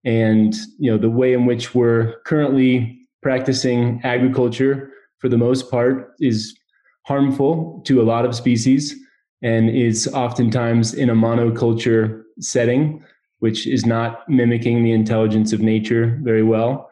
And, 0.05 0.53
you 0.77 0.91
know, 0.91 0.97
the 0.97 1.09
way 1.09 1.33
in 1.33 1.45
which 1.45 1.73
we're 1.73 2.19
currently 2.25 2.99
practicing 3.21 4.01
agriculture 4.03 4.91
for 5.19 5.29
the 5.29 5.37
most 5.37 5.71
part 5.71 6.13
is 6.19 6.57
harmful 7.03 7.81
to 7.85 8.01
a 8.01 8.03
lot 8.03 8.25
of 8.25 8.35
species 8.35 8.95
and 9.41 9.69
is 9.69 10.07
oftentimes 10.07 10.93
in 10.93 11.09
a 11.09 11.15
monoculture 11.15 12.23
setting, 12.39 13.03
which 13.39 13.67
is 13.67 13.85
not 13.85 14.27
mimicking 14.29 14.83
the 14.83 14.91
intelligence 14.91 15.51
of 15.51 15.59
nature 15.59 16.19
very 16.23 16.43
well. 16.43 16.89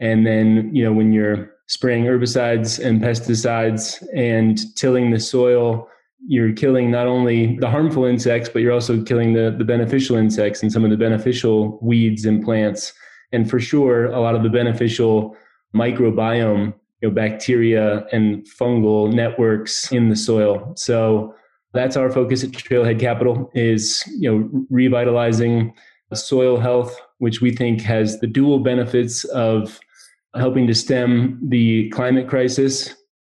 And 0.00 0.26
then, 0.26 0.74
you 0.74 0.84
know, 0.84 0.92
when 0.92 1.12
you're 1.12 1.50
spraying 1.66 2.04
herbicides 2.04 2.84
and 2.84 3.00
pesticides 3.00 4.06
and 4.14 4.58
tilling 4.76 5.10
the 5.10 5.20
soil 5.20 5.88
you're 6.26 6.52
killing 6.52 6.90
not 6.90 7.06
only 7.06 7.56
the 7.58 7.68
harmful 7.68 8.04
insects, 8.04 8.48
but 8.48 8.62
you're 8.62 8.72
also 8.72 9.02
killing 9.02 9.34
the, 9.34 9.54
the 9.56 9.64
beneficial 9.64 10.16
insects 10.16 10.62
and 10.62 10.72
some 10.72 10.84
of 10.84 10.90
the 10.90 10.96
beneficial 10.96 11.78
weeds 11.82 12.24
and 12.24 12.42
plants. 12.42 12.92
And 13.32 13.48
for 13.48 13.60
sure, 13.60 14.06
a 14.06 14.20
lot 14.20 14.34
of 14.34 14.42
the 14.42 14.48
beneficial 14.48 15.36
microbiome, 15.74 16.74
you 17.04 17.10
know, 17.10 17.14
bacteria 17.14 18.06
and 18.12 18.46
fungal 18.46 19.12
networks 19.12 19.92
in 19.92 20.08
the 20.08 20.16
soil. 20.16 20.72
So 20.74 21.34
that's 21.74 21.96
our 21.98 22.10
focus 22.10 22.42
at 22.42 22.52
Trailhead 22.52 22.98
Capital 22.98 23.50
is, 23.54 24.02
you 24.18 24.30
know, 24.30 24.66
revitalizing 24.70 25.74
soil 26.14 26.58
health, 26.58 26.98
which 27.18 27.40
we 27.40 27.50
think 27.50 27.82
has 27.82 28.20
the 28.20 28.26
dual 28.26 28.60
benefits 28.60 29.24
of 29.24 29.78
helping 30.34 30.66
to 30.66 30.74
stem 30.74 31.38
the 31.48 31.90
climate 31.90 32.28
crisis 32.28 32.94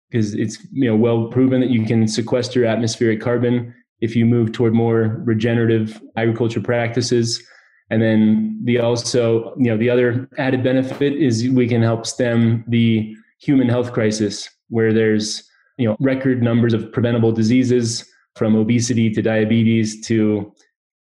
because 0.10 0.34
it's 0.34 0.58
you 0.72 0.90
know 0.90 0.96
well 0.96 1.28
proven 1.28 1.62
that 1.62 1.70
you 1.70 1.86
can 1.86 2.08
sequester 2.08 2.66
atmospheric 2.66 3.22
carbon 3.22 3.74
if 4.02 4.16
you 4.16 4.26
move 4.26 4.52
toward 4.52 4.74
more 4.74 5.22
regenerative 5.24 6.02
agriculture 6.18 6.62
practices 6.62 7.42
and 7.90 8.02
then 8.02 8.60
the 8.66 8.80
also 8.80 9.54
you 9.58 9.66
know 9.66 9.78
the 9.78 9.90
other 9.90 10.28
added 10.38 10.64
benefit 10.64 11.14
is 11.14 11.48
we 11.50 11.68
can 11.68 11.82
help 11.82 12.06
stem 12.06 12.64
the 12.68 13.16
human 13.40 13.70
health 13.70 13.94
crisis 13.94 14.50
where 14.70 14.94
there's 14.94 15.44
you 15.78 15.88
know 15.88 15.96
record 16.00 16.44
numbers 16.44 16.74
of 16.74 16.92
preventable 16.92 17.32
diseases 17.32 18.06
from 18.36 18.56
obesity 18.56 19.10
to 19.10 19.22
diabetes 19.22 20.06
to 20.06 20.52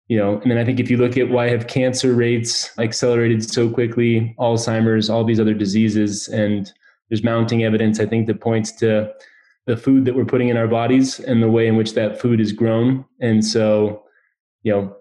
you 0.08 0.18
know 0.18 0.40
and 0.42 0.52
then 0.52 0.58
i 0.58 0.66
think 0.66 0.80
if 0.80 0.92
you 0.92 0.98
look 0.98 1.18
at 1.18 1.30
why 1.30 1.50
have 1.50 1.68
cancer 1.68 2.14
rates 2.14 2.78
accelerated 2.78 3.44
so 3.44 3.70
quickly 3.70 4.36
alzheimer's 4.40 5.10
all 5.10 5.24
these 5.24 5.40
other 5.40 5.54
diseases 5.54 6.28
and 6.28 6.72
there's 7.10 7.24
mounting 7.24 7.64
evidence 7.64 8.00
i 8.00 8.06
think 8.06 8.28
that 8.28 8.42
points 8.42 8.72
to 8.72 9.12
the 9.66 9.78
food 9.78 10.06
that 10.06 10.16
we're 10.16 10.26
putting 10.26 10.50
in 10.50 10.58
our 10.58 10.68
bodies 10.68 11.20
and 11.20 11.42
the 11.42 11.50
way 11.50 11.68
in 11.68 11.76
which 11.76 11.94
that 11.94 12.20
food 12.20 12.40
is 12.40 12.52
grown. 12.52 13.06
And 13.20 13.44
so 13.44 14.04
you 14.64 14.72
know 14.72 14.96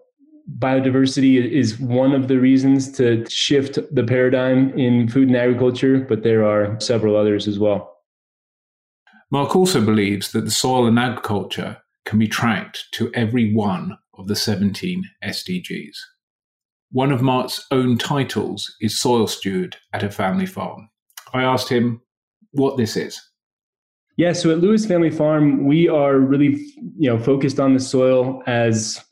biodiversity 0.58 1.50
is 1.50 1.78
one 1.78 2.12
of 2.12 2.28
the 2.28 2.38
reasons 2.38 2.92
to 2.92 3.24
shift 3.30 3.78
the 3.94 4.04
paradigm 4.04 4.70
in 4.78 5.08
food 5.08 5.28
and 5.28 5.36
agriculture 5.36 6.00
but 6.00 6.22
there 6.22 6.44
are 6.44 6.78
several 6.80 7.16
others 7.16 7.48
as 7.48 7.58
well 7.58 7.96
mark 9.30 9.56
also 9.56 9.84
believes 9.84 10.32
that 10.32 10.44
the 10.44 10.50
soil 10.50 10.86
and 10.86 10.98
agriculture 10.98 11.78
can 12.04 12.18
be 12.18 12.28
tracked 12.28 12.84
to 12.92 13.10
every 13.14 13.54
one 13.54 13.96
of 14.18 14.28
the 14.28 14.36
17 14.36 15.04
SDGs. 15.24 15.96
One 16.92 17.10
of 17.10 17.22
Mark's 17.22 17.64
own 17.70 17.98
titles 17.98 18.72
is 18.80 19.00
Soil 19.00 19.26
Steward 19.26 19.76
at 19.92 20.02
a 20.02 20.10
Family 20.10 20.46
Farm. 20.46 20.88
I 21.32 21.42
asked 21.42 21.68
him 21.68 22.00
what 22.52 22.76
this 22.76 22.96
is. 22.96 23.20
Yeah, 24.16 24.32
so 24.32 24.52
at 24.52 24.58
Lewis 24.58 24.86
Family 24.86 25.10
Farm, 25.10 25.66
we 25.66 25.88
are 25.88 26.18
really, 26.18 26.64
you 26.96 27.10
know, 27.10 27.18
focused 27.18 27.58
on 27.58 27.74
the 27.74 27.80
soil 27.80 28.42
as 28.46 29.04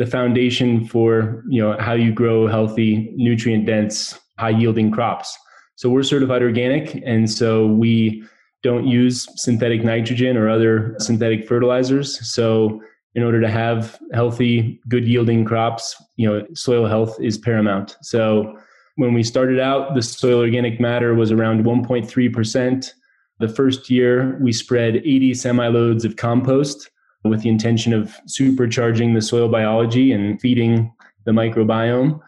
the 0.00 0.06
foundation 0.06 0.82
for, 0.86 1.44
you 1.46 1.60
know, 1.60 1.76
how 1.78 1.92
you 1.92 2.10
grow 2.10 2.46
healthy, 2.46 3.12
nutrient 3.16 3.66
dense, 3.66 4.18
high 4.38 4.48
yielding 4.48 4.90
crops. 4.90 5.38
So 5.74 5.90
we're 5.90 6.04
certified 6.04 6.42
organic 6.42 7.02
and 7.04 7.30
so 7.30 7.66
we 7.66 8.24
don't 8.62 8.86
use 8.86 9.28
synthetic 9.36 9.84
nitrogen 9.84 10.38
or 10.38 10.48
other 10.48 10.94
synthetic 11.00 11.46
fertilizers. 11.46 12.18
So 12.26 12.80
in 13.14 13.22
order 13.22 13.42
to 13.42 13.50
have 13.50 13.98
healthy, 14.14 14.80
good 14.88 15.06
yielding 15.06 15.44
crops, 15.44 15.94
you 16.16 16.26
know, 16.26 16.46
soil 16.54 16.86
health 16.86 17.20
is 17.20 17.36
paramount. 17.36 17.98
So 18.00 18.58
when 18.96 19.12
we 19.12 19.22
started 19.22 19.60
out, 19.60 19.94
the 19.94 20.00
soil 20.00 20.38
organic 20.38 20.80
matter 20.80 21.14
was 21.14 21.30
around 21.30 21.66
1.3%. 21.66 22.90
The 23.38 23.48
first 23.48 23.90
year, 23.90 24.38
we 24.40 24.52
spread 24.54 24.96
80 24.96 25.34
semi 25.34 25.68
loads 25.68 26.06
of 26.06 26.16
compost 26.16 26.88
with 27.24 27.42
the 27.42 27.48
intention 27.48 27.92
of 27.92 28.16
supercharging 28.26 29.14
the 29.14 29.22
soil 29.22 29.48
biology 29.48 30.12
and 30.12 30.40
feeding 30.40 30.92
the 31.24 31.32
microbiome. 31.32 32.20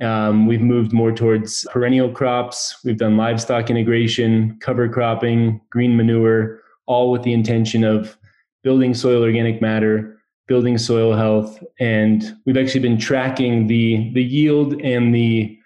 Um, 0.00 0.46
we've 0.46 0.60
moved 0.60 0.92
more 0.92 1.12
towards 1.12 1.64
perennial 1.70 2.10
crops. 2.10 2.76
We've 2.84 2.96
done 2.96 3.16
livestock 3.16 3.70
integration, 3.70 4.58
cover 4.60 4.88
cropping, 4.88 5.60
green 5.70 5.96
manure, 5.96 6.60
all 6.86 7.12
with 7.12 7.22
the 7.22 7.32
intention 7.32 7.84
of 7.84 8.16
building 8.64 8.94
soil 8.94 9.22
organic 9.22 9.62
matter, 9.62 10.18
building 10.48 10.76
soil 10.76 11.14
health, 11.14 11.62
and 11.78 12.36
we've 12.46 12.56
actually 12.56 12.80
been 12.80 12.98
tracking 12.98 13.68
the 13.68 14.12
the 14.12 14.22
yield 14.22 14.80
and 14.82 15.14
the 15.14 15.56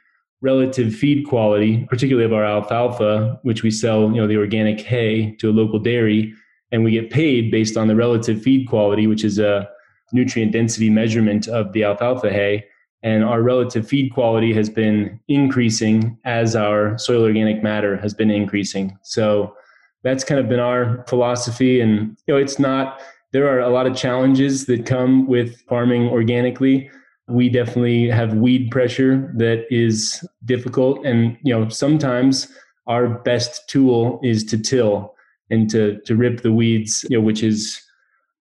relative 0.42 0.94
feed 0.94 1.26
quality, 1.26 1.86
particularly 1.88 2.26
of 2.26 2.32
our 2.32 2.44
alfalfa, 2.44 3.40
which 3.42 3.62
we 3.62 3.70
sell, 3.70 4.02
you 4.10 4.20
know, 4.20 4.26
the 4.26 4.36
organic 4.36 4.80
hay 4.80 5.34
to 5.36 5.48
a 5.48 5.52
local 5.52 5.78
dairy, 5.78 6.34
and 6.72 6.84
we 6.84 6.90
get 6.92 7.10
paid 7.10 7.50
based 7.50 7.76
on 7.76 7.88
the 7.88 7.96
relative 7.96 8.42
feed 8.42 8.68
quality, 8.68 9.06
which 9.06 9.24
is 9.24 9.38
a 9.38 9.68
nutrient 10.12 10.52
density 10.52 10.90
measurement 10.90 11.48
of 11.48 11.72
the 11.72 11.84
alfalfa 11.84 12.30
hay. 12.30 12.64
And 13.02 13.24
our 13.24 13.42
relative 13.42 13.86
feed 13.86 14.12
quality 14.12 14.52
has 14.54 14.68
been 14.68 15.20
increasing 15.28 16.18
as 16.24 16.56
our 16.56 16.98
soil 16.98 17.22
organic 17.22 17.62
matter 17.62 17.96
has 17.98 18.14
been 18.14 18.30
increasing. 18.30 18.98
So 19.02 19.54
that's 20.02 20.24
kind 20.24 20.40
of 20.40 20.48
been 20.48 20.60
our 20.60 21.04
philosophy. 21.08 21.80
And 21.80 22.16
you 22.26 22.34
know, 22.34 22.40
it's 22.40 22.58
not 22.58 23.00
there 23.32 23.48
are 23.48 23.60
a 23.60 23.68
lot 23.68 23.86
of 23.86 23.96
challenges 23.96 24.66
that 24.66 24.86
come 24.86 25.26
with 25.26 25.60
farming 25.68 26.08
organically. 26.08 26.90
We 27.28 27.48
definitely 27.48 28.08
have 28.08 28.34
weed 28.34 28.70
pressure 28.70 29.32
that 29.36 29.66
is 29.70 30.26
difficult. 30.44 31.04
And, 31.04 31.36
you 31.42 31.52
know, 31.52 31.68
sometimes 31.68 32.48
our 32.86 33.08
best 33.08 33.68
tool 33.68 34.20
is 34.22 34.44
to 34.44 34.58
till 34.58 35.15
and 35.50 35.70
to, 35.70 36.00
to 36.02 36.16
rip 36.16 36.42
the 36.42 36.52
weeds, 36.52 37.04
you 37.08 37.18
know, 37.18 37.24
which 37.24 37.42
is 37.42 37.80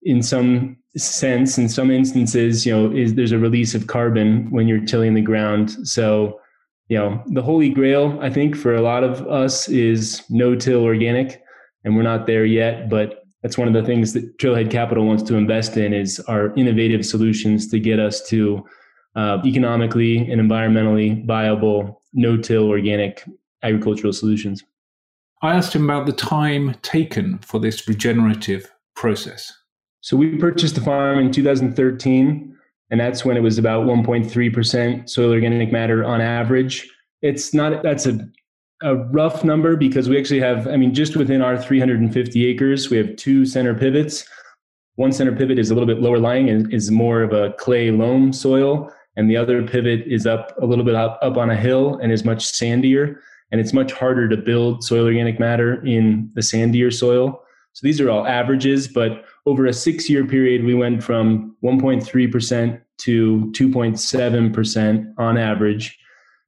in 0.03 0.23
some 0.23 0.77
sense, 0.97 1.59
in 1.59 1.69
some 1.69 1.91
instances, 1.91 2.65
you 2.65 2.73
know, 2.73 2.91
is 2.95 3.15
there's 3.15 3.33
a 3.33 3.39
release 3.39 3.75
of 3.75 3.87
carbon 3.87 4.51
when 4.51 4.69
you're 4.69 4.85
tilling 4.85 5.15
the 5.15 5.21
ground. 5.21 5.71
So, 5.87 6.41
you 6.89 6.97
know, 6.97 7.23
the 7.27 7.43
holy 7.43 7.69
grail, 7.69 8.19
I 8.21 8.31
think, 8.31 8.57
for 8.57 8.75
a 8.75 8.81
lot 8.81 9.05
of 9.05 9.27
us 9.27 9.69
is 9.69 10.23
no 10.31 10.55
till 10.55 10.83
organic. 10.83 11.43
And 11.85 11.97
we're 11.97 12.03
not 12.03 12.27
there 12.27 12.45
yet, 12.45 12.89
but 12.89 13.25
that's 13.43 13.59
one 13.59 13.69
of 13.69 13.75
the 13.75 13.85
things 13.85 14.13
that 14.15 14.39
Trailhead 14.39 14.71
Capital 14.71 15.07
wants 15.07 15.23
to 15.25 15.37
invest 15.37 15.77
in 15.77 15.93
is 15.93 16.19
our 16.21 16.55
innovative 16.55 17.07
solutions 17.07 17.69
to 17.69 17.79
get 17.79 18.01
us 18.01 18.27
to 18.29 18.67
uh, 19.15 19.39
economically 19.45 20.19
and 20.31 20.41
environmentally 20.41 21.25
viable 21.27 22.03
no-till 22.15 22.69
organic 22.69 23.25
agricultural 23.63 24.13
solutions. 24.13 24.65
I 25.43 25.55
asked 25.55 25.75
him 25.75 25.85
about 25.85 26.07
the 26.07 26.13
time 26.13 26.75
taken 26.83 27.39
for 27.39 27.61
this 27.61 27.87
regenerative 27.87 28.71
process. 28.97 29.53
So 30.01 30.17
we 30.17 30.37
purchased 30.37 30.75
the 30.75 30.81
farm 30.81 31.19
in 31.19 31.31
2013, 31.31 32.57
and 32.91 33.01
that's 33.01 33.25
when 33.25 33.37
it 33.37 33.43
was 33.43 33.59
about 33.59 33.87
1.3% 33.87 35.09
soil 35.09 35.31
organic 35.31 35.71
matter 35.71 36.05
on 36.05 36.21
average. 36.21 36.89
It's 37.23 37.53
not 37.53 37.83
that's 37.83 38.07
a 38.07 38.29
a 38.83 38.95
rough 38.95 39.45
number 39.45 39.77
because 39.77 40.09
we 40.09 40.19
actually 40.19 40.41
have, 40.41 40.69
I 40.69 40.77
mean, 40.77 40.95
just 40.95 41.17
within 41.17 41.43
our 41.43 41.61
350 41.61 42.47
acres, 42.47 42.91
we 42.91 42.97
have 42.97 43.17
two 43.17 43.45
center 43.45 43.75
pivots. 43.75 44.25
One 44.95 45.13
center 45.13 45.35
pivot 45.35 45.59
is 45.59 45.71
a 45.71 45.75
little 45.75 45.87
bit 45.87 46.01
lower 46.01 46.19
lying 46.19 46.49
and 46.49 46.73
is 46.73 46.91
more 46.91 47.23
of 47.23 47.33
a 47.33 47.53
clay 47.55 47.91
loam 47.91 48.33
soil. 48.33 48.93
And 49.17 49.29
the 49.29 49.37
other 49.37 49.67
pivot 49.67 50.07
is 50.07 50.27
up 50.27 50.57
a 50.63 50.67
little 50.67 50.85
bit 50.85 50.95
up, 50.95 51.19
up 51.23 51.37
on 51.37 51.51
a 51.51 51.57
hill 51.57 51.99
and 52.01 52.13
is 52.13 52.25
much 52.25 52.45
sandier. 52.45 53.17
And 53.51 53.61
it's 53.61 53.73
much 53.73 53.93
harder 53.93 54.29
to 54.29 54.37
build 54.37 54.85
soil 54.85 55.07
organic 55.07 55.41
matter 55.41 55.85
in 55.87 56.31
the 56.35 56.41
sandier 56.41 56.93
soil. 56.93 57.43
So 57.73 57.87
these 57.87 58.01
are 58.01 58.11
all 58.11 58.27
averages, 58.27 58.89
but 58.89 59.25
over 59.47 59.67
a 59.67 59.73
six 59.73 60.11
year 60.11 60.27
period, 60.27 60.65
we 60.65 60.75
went 60.75 61.03
from 61.03 61.57
1.3% 61.63 62.81
to 62.99 63.53
2.7% 63.55 65.15
on 65.17 65.39
average. 65.39 65.99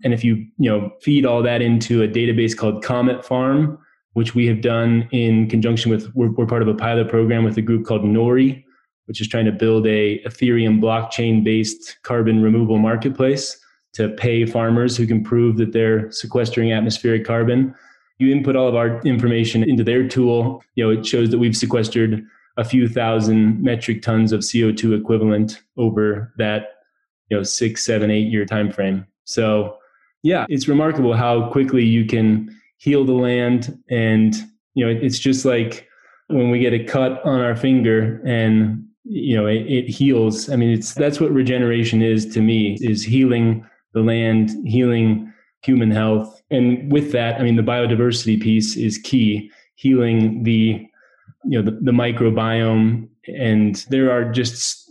And 0.02 0.12
if 0.12 0.24
you, 0.24 0.46
you 0.58 0.70
know, 0.70 0.90
feed 1.02 1.24
all 1.24 1.42
that 1.42 1.62
into 1.62 2.02
a 2.02 2.08
database 2.08 2.56
called 2.56 2.82
Comet 2.82 3.24
Farm, 3.24 3.78
which 4.14 4.34
we 4.34 4.46
have 4.46 4.60
done 4.60 5.08
in 5.12 5.48
conjunction 5.48 5.90
with, 5.90 6.12
we're, 6.14 6.32
we're 6.32 6.46
part 6.46 6.62
of 6.62 6.68
a 6.68 6.74
pilot 6.74 7.08
program 7.08 7.44
with 7.44 7.56
a 7.58 7.62
group 7.62 7.86
called 7.86 8.02
Nori, 8.02 8.64
which 9.06 9.20
is 9.20 9.28
trying 9.28 9.44
to 9.44 9.52
build 9.52 9.86
a 9.86 10.20
Ethereum 10.24 10.80
blockchain 10.80 11.44
based 11.44 11.98
carbon 12.02 12.42
removal 12.42 12.78
marketplace 12.78 13.59
to 13.94 14.08
pay 14.10 14.46
farmers 14.46 14.96
who 14.96 15.06
can 15.06 15.22
prove 15.22 15.56
that 15.56 15.72
they're 15.72 16.10
sequestering 16.12 16.72
atmospheric 16.72 17.24
carbon. 17.24 17.74
You 18.18 18.30
input 18.30 18.56
all 18.56 18.68
of 18.68 18.74
our 18.74 19.00
information 19.00 19.62
into 19.62 19.82
their 19.82 20.06
tool. 20.06 20.62
You 20.74 20.84
know, 20.84 21.00
it 21.00 21.06
shows 21.06 21.30
that 21.30 21.38
we've 21.38 21.56
sequestered 21.56 22.24
a 22.56 22.64
few 22.64 22.88
thousand 22.88 23.62
metric 23.62 24.02
tons 24.02 24.32
of 24.32 24.40
CO2 24.40 24.98
equivalent 24.98 25.62
over 25.76 26.32
that, 26.36 26.82
you 27.28 27.36
know, 27.36 27.42
six, 27.42 27.84
seven, 27.84 28.10
eight 28.10 28.28
year 28.30 28.44
time 28.44 28.70
frame. 28.70 29.06
So 29.24 29.78
yeah, 30.22 30.44
it's 30.48 30.68
remarkable 30.68 31.14
how 31.14 31.50
quickly 31.50 31.84
you 31.84 32.04
can 32.04 32.54
heal 32.76 33.04
the 33.04 33.12
land. 33.12 33.78
And, 33.90 34.34
you 34.74 34.84
know, 34.84 34.90
it's 34.90 35.18
just 35.18 35.44
like 35.44 35.88
when 36.28 36.50
we 36.50 36.58
get 36.58 36.74
a 36.74 36.84
cut 36.84 37.24
on 37.24 37.40
our 37.40 37.56
finger 37.56 38.20
and, 38.24 38.86
you 39.04 39.36
know, 39.36 39.46
it, 39.46 39.62
it 39.66 39.88
heals. 39.88 40.50
I 40.50 40.56
mean, 40.56 40.70
it's 40.70 40.94
that's 40.94 41.20
what 41.20 41.30
regeneration 41.30 42.02
is 42.02 42.26
to 42.34 42.40
me 42.40 42.76
is 42.80 43.02
healing 43.02 43.66
the 43.92 44.00
land, 44.00 44.50
healing 44.66 45.32
human 45.62 45.90
health. 45.90 46.42
And 46.50 46.90
with 46.90 47.12
that, 47.12 47.40
I 47.40 47.42
mean, 47.42 47.56
the 47.56 47.62
biodiversity 47.62 48.40
piece 48.40 48.76
is 48.76 48.98
key, 48.98 49.50
healing 49.74 50.42
the 50.42 50.86
you 51.44 51.62
know 51.62 51.62
the, 51.62 51.78
the 51.80 51.92
microbiome, 51.92 53.08
and 53.26 53.76
there 53.88 54.10
are 54.10 54.30
just 54.30 54.90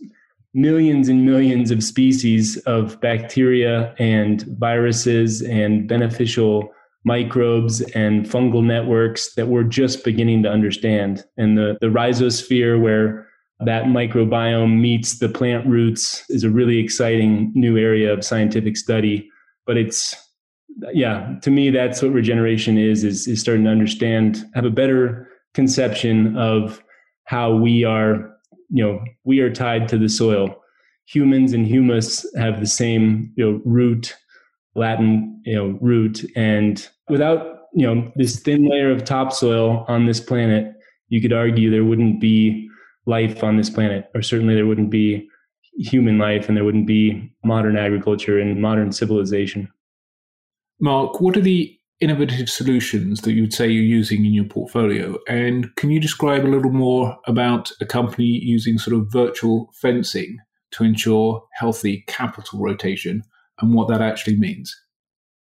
millions 0.53 1.09
and 1.09 1.25
millions 1.25 1.69
of 1.69 1.83
species 1.83 2.57
of 2.59 2.99
bacteria 3.01 3.93
and 3.99 4.41
viruses 4.57 5.41
and 5.43 5.87
beneficial 5.87 6.73
microbes 7.05 7.81
and 7.91 8.25
fungal 8.25 8.63
networks 8.63 9.35
that 9.35 9.47
we're 9.47 9.63
just 9.63 10.03
beginning 10.03 10.43
to 10.43 10.49
understand. 10.49 11.23
And 11.37 11.57
the, 11.57 11.77
the 11.81 11.87
rhizosphere, 11.87 12.81
where 12.81 13.28
that 13.61 13.85
microbiome 13.85 14.79
meets 14.79 15.19
the 15.19 15.29
plant 15.29 15.67
roots, 15.67 16.23
is 16.29 16.43
a 16.43 16.49
really 16.49 16.79
exciting 16.79 17.51
new 17.55 17.77
area 17.77 18.13
of 18.13 18.23
scientific 18.23 18.77
study. 18.77 19.29
But 19.65 19.77
it's, 19.77 20.15
yeah, 20.93 21.35
to 21.41 21.51
me, 21.51 21.69
that's 21.69 22.01
what 22.01 22.13
regeneration 22.13 22.77
is, 22.77 23.03
is, 23.03 23.27
is 23.27 23.41
starting 23.41 23.65
to 23.65 23.71
understand, 23.71 24.45
have 24.53 24.65
a 24.65 24.69
better 24.69 25.27
conception 25.53 26.37
of 26.37 26.81
how 27.25 27.53
we 27.53 27.83
are, 27.83 28.31
you 28.69 28.83
know, 28.83 29.03
we 29.25 29.39
are 29.41 29.53
tied 29.53 29.89
to 29.89 29.97
the 29.97 30.09
soil. 30.09 30.55
Humans 31.07 31.53
and 31.53 31.65
humus 31.67 32.25
have 32.37 32.59
the 32.59 32.67
same, 32.67 33.33
you 33.35 33.45
know, 33.45 33.61
root 33.65 34.15
Latin, 34.75 35.41
you 35.45 35.55
know, 35.55 35.77
root. 35.81 36.23
And 36.35 36.87
without, 37.09 37.63
you 37.73 37.85
know, 37.85 38.11
this 38.15 38.39
thin 38.39 38.67
layer 38.67 38.91
of 38.91 39.03
topsoil 39.03 39.85
on 39.87 40.05
this 40.05 40.19
planet, 40.19 40.73
you 41.09 41.21
could 41.21 41.33
argue 41.33 41.69
there 41.69 41.83
wouldn't 41.83 42.21
be 42.21 42.69
life 43.09 43.43
on 43.43 43.57
this 43.57 43.69
planet, 43.69 44.09
or 44.13 44.21
certainly 44.21 44.55
there 44.55 44.67
wouldn't 44.67 44.91
be 44.91 45.27
human 45.77 46.17
life 46.17 46.47
and 46.47 46.57
there 46.57 46.63
wouldn't 46.63 46.87
be 46.87 47.31
modern 47.43 47.77
agriculture 47.77 48.39
and 48.39 48.61
modern 48.61 48.91
civilization. 48.91 49.69
Mark, 50.79 51.19
what 51.19 51.35
are 51.35 51.41
the 51.41 51.75
innovative 51.99 52.49
solutions 52.49 53.21
that 53.21 53.33
you 53.33 53.41
would 53.41 53.53
say 53.53 53.67
you're 53.67 53.83
using 53.83 54.25
in 54.25 54.33
your 54.33 54.45
portfolio? 54.45 55.17
And 55.27 55.75
can 55.75 55.89
you 55.89 55.99
describe 55.99 56.45
a 56.45 56.47
little 56.47 56.71
more 56.71 57.17
about 57.27 57.71
a 57.81 57.85
company 57.85 58.25
using 58.25 58.77
sort 58.77 58.95
of 58.95 59.11
virtual 59.11 59.69
fencing 59.81 60.37
to 60.71 60.83
ensure 60.83 61.43
healthy 61.53 62.03
capital 62.07 62.59
rotation 62.59 63.23
and 63.59 63.73
what 63.73 63.87
that 63.89 64.01
actually 64.01 64.37
means. 64.37 64.75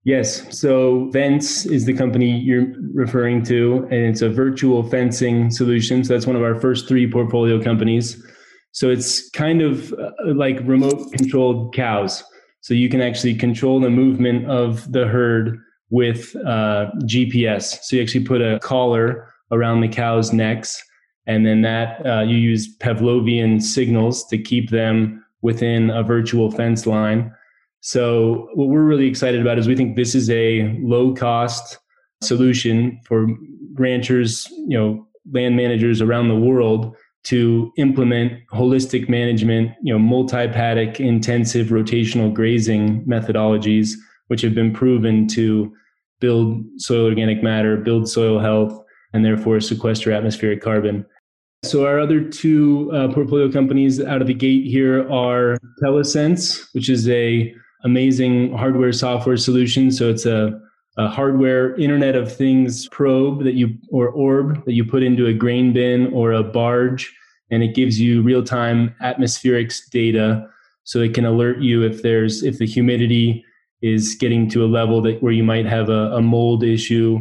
Yes. 0.06 0.58
So 0.58 1.10
Vence 1.12 1.66
is 1.66 1.86
the 1.86 1.94
company 1.94 2.38
you're 2.40 2.68
referring 2.94 3.44
to, 3.44 3.88
and 3.90 4.02
it's 4.02 4.22
a 4.22 4.30
virtual 4.30 4.84
fencing 4.84 5.50
solution. 5.50 6.04
So 6.04 6.14
that's 6.14 6.28
one 6.28 6.36
of 6.36 6.42
our 6.42 6.60
first 6.60 6.90
three 6.90 7.10
portfolio 7.10 7.62
companies. 7.64 8.22
So 8.74 8.90
it's 8.90 9.30
kind 9.30 9.62
of 9.62 9.94
uh, 9.94 10.12
like 10.26 10.60
remote 10.66 11.12
controlled 11.14 11.74
cows. 11.74 12.24
So 12.60 12.74
you 12.74 12.90
can 12.90 13.02
actually 13.02 13.36
control 13.36 13.80
the 13.80 13.90
movement 13.90 14.50
of 14.50 14.92
the 14.92 15.08
herd 15.08 15.58
with 15.90 16.36
uh, 16.38 16.90
GPS. 17.04 17.84
So 17.84 17.96
you 17.96 18.02
actually 18.02 18.26
put 18.26 18.42
a 18.42 18.60
collar 18.60 19.32
around 19.52 19.82
the 19.82 19.88
cows' 19.88 20.34
necks, 20.34 20.84
and 21.28 21.46
then 21.46 21.62
that 21.62 22.06
uh, 22.06 22.22
you 22.22 22.36
use 22.36 22.76
Pavlovian 22.78 23.62
signals 23.62 24.26
to 24.28 24.38
keep 24.38 24.70
them 24.70 25.24
within 25.42 25.92
a 25.92 26.04
virtual 26.04 26.52
fence 26.52 26.86
line. 26.86 27.32
So 27.86 28.48
what 28.54 28.70
we're 28.70 28.86
really 28.86 29.08
excited 29.08 29.42
about 29.42 29.60
is 29.60 29.68
we 29.68 29.76
think 29.76 29.98
this 29.98 30.16
is 30.16 30.30
a 30.30 30.74
low 30.82 31.14
cost 31.14 31.78
solution 32.22 32.98
for 33.04 33.28
ranchers, 33.74 34.48
you 34.52 34.78
know, 34.78 35.06
land 35.34 35.58
managers 35.58 36.02
around 36.02 36.30
the 36.30 36.36
world 36.36 36.96
to 37.26 37.74
implement 37.76 38.40
holistic 38.54 39.10
management, 39.10 39.72
you 39.82 39.92
know, 39.92 40.00
multi-paddock 40.00 41.02
intensive 41.02 41.68
rotational 41.68 42.34
grazing 42.34 43.04
methodologies, 43.06 43.96
which 44.28 44.42
have 44.44 44.56
been 44.56 44.72
proven 44.72 45.28
to 45.28 45.70
build 46.22 46.64
soil 46.78 47.04
organic 47.08 47.44
matter, 47.44 47.76
build 47.76 48.08
soil 48.08 48.40
health, 48.40 48.82
and 49.12 49.26
therefore 49.26 49.60
sequester 49.60 50.10
atmospheric 50.14 50.62
carbon. 50.62 51.06
So 51.64 51.86
our 51.86 52.00
other 52.00 52.22
two 52.24 52.90
uh, 52.94 53.12
portfolio 53.12 53.52
companies 53.52 54.02
out 54.02 54.22
of 54.22 54.28
the 54.28 54.34
gate 54.34 54.66
here 54.66 55.02
are 55.12 55.58
Telesense, 55.82 56.66
which 56.72 56.88
is 56.88 57.10
a 57.10 57.54
amazing 57.84 58.56
hardware 58.58 58.94
software 58.94 59.38
solution. 59.38 59.92
So 59.92 60.10
it's 60.10 60.26
a, 60.26 60.60
a 60.98 61.08
hardware 61.08 61.76
Internet 61.76 62.16
of 62.16 62.34
Things 62.36 62.88
probe 62.90 63.44
that 63.44 63.54
you 63.54 63.76
or 63.90 64.10
orb 64.10 64.64
that 64.66 64.74
you 64.74 64.86
put 64.86 65.04
into 65.04 65.28
a 65.28 65.34
grain 65.34 65.74
bin 65.74 66.14
or 66.14 66.32
a 66.32 66.44
barge, 66.44 67.14
and 67.52 67.64
it 67.64 67.76
gives 67.76 68.00
you 68.00 68.22
real 68.22 68.44
time 68.44 68.96
atmospherics 69.02 69.90
data. 69.90 70.48
So 70.84 71.00
it 71.00 71.14
can 71.14 71.26
alert 71.26 71.60
you 71.60 71.84
if 71.84 72.02
there's 72.02 72.44
if 72.44 72.58
the 72.58 72.66
humidity 72.66 73.46
is 73.82 74.16
getting 74.16 74.50
to 74.50 74.64
a 74.64 74.68
level 74.68 75.02
that 75.02 75.22
where 75.22 75.34
you 75.34 75.44
might 75.44 75.66
have 75.66 75.90
a, 75.90 76.14
a 76.14 76.22
mold 76.22 76.64
issue. 76.64 77.20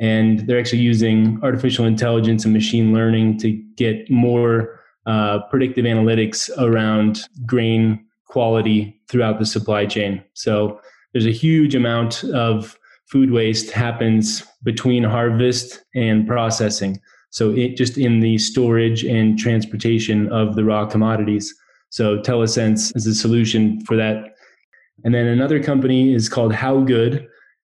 And 0.00 0.40
they're 0.40 0.58
actually 0.58 0.80
using 0.80 1.38
artificial 1.42 1.84
intelligence 1.84 2.44
and 2.44 2.54
machine 2.54 2.92
learning 2.92 3.38
to 3.38 3.52
get 3.76 4.10
more 4.10 4.80
uh, 5.06 5.40
predictive 5.50 5.84
analytics 5.84 6.50
around 6.58 7.20
grain 7.46 8.04
quality 8.30 9.00
throughout 9.08 9.38
the 9.38 9.46
supply 9.46 9.84
chain. 9.86 10.22
So 10.34 10.80
there's 11.12 11.26
a 11.26 11.32
huge 11.32 11.74
amount 11.74 12.24
of 12.24 12.78
food 13.10 13.32
waste 13.32 13.70
happens 13.72 14.44
between 14.62 15.02
harvest 15.02 15.84
and 15.94 16.26
processing. 16.26 17.00
So 17.30 17.50
it 17.50 17.76
just 17.76 17.98
in 17.98 18.20
the 18.20 18.38
storage 18.38 19.04
and 19.04 19.38
transportation 19.38 20.30
of 20.32 20.54
the 20.54 20.64
raw 20.64 20.86
commodities. 20.86 21.52
So 21.90 22.18
Telesense 22.18 22.96
is 22.96 23.06
a 23.06 23.14
solution 23.14 23.84
for 23.84 23.96
that. 23.96 24.34
And 25.04 25.14
then 25.14 25.26
another 25.26 25.62
company 25.62 26.14
is 26.14 26.28
called 26.28 26.52
HowGood. 26.52 27.26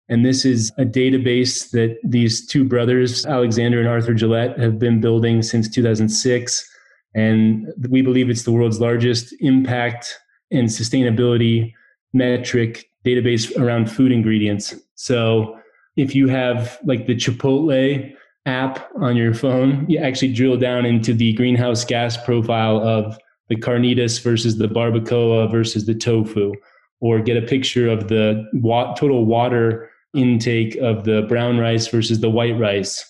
And 0.09 0.25
this 0.25 0.45
is 0.45 0.71
a 0.77 0.83
database 0.83 1.71
that 1.71 1.97
these 2.03 2.45
two 2.45 2.63
brothers, 2.65 3.25
Alexander 3.25 3.79
and 3.79 3.87
Arthur 3.87 4.13
Gillett, 4.13 4.59
have 4.59 4.77
been 4.77 4.99
building 4.99 5.41
since 5.41 5.69
2006. 5.69 6.69
And 7.15 7.67
we 7.89 8.01
believe 8.01 8.29
it's 8.29 8.43
the 8.43 8.51
world's 8.51 8.79
largest 8.79 9.33
impact 9.39 10.19
and 10.51 10.67
sustainability 10.67 11.73
metric 12.13 12.89
database 13.05 13.57
around 13.57 13.91
food 13.91 14.11
ingredients. 14.11 14.75
So 14.95 15.57
if 15.97 16.15
you 16.15 16.27
have 16.27 16.79
like 16.83 17.07
the 17.07 17.15
Chipotle 17.15 18.13
app 18.45 18.89
on 18.99 19.15
your 19.15 19.33
phone, 19.33 19.85
you 19.89 19.99
actually 19.99 20.33
drill 20.33 20.57
down 20.57 20.85
into 20.85 21.13
the 21.13 21.33
greenhouse 21.33 21.85
gas 21.85 22.17
profile 22.23 22.77
of 22.77 23.17
the 23.49 23.55
carnitas 23.55 24.21
versus 24.21 24.57
the 24.57 24.67
barbacoa 24.67 25.51
versus 25.51 25.85
the 25.85 25.95
tofu, 25.95 26.53
or 27.01 27.19
get 27.19 27.37
a 27.37 27.41
picture 27.45 27.89
of 27.89 28.07
the 28.07 28.47
wa- 28.53 28.93
total 28.93 29.25
water 29.25 29.89
intake 30.13 30.75
of 30.77 31.03
the 31.03 31.23
brown 31.23 31.57
rice 31.57 31.87
versus 31.87 32.19
the 32.19 32.29
white 32.29 32.57
rice. 32.57 33.05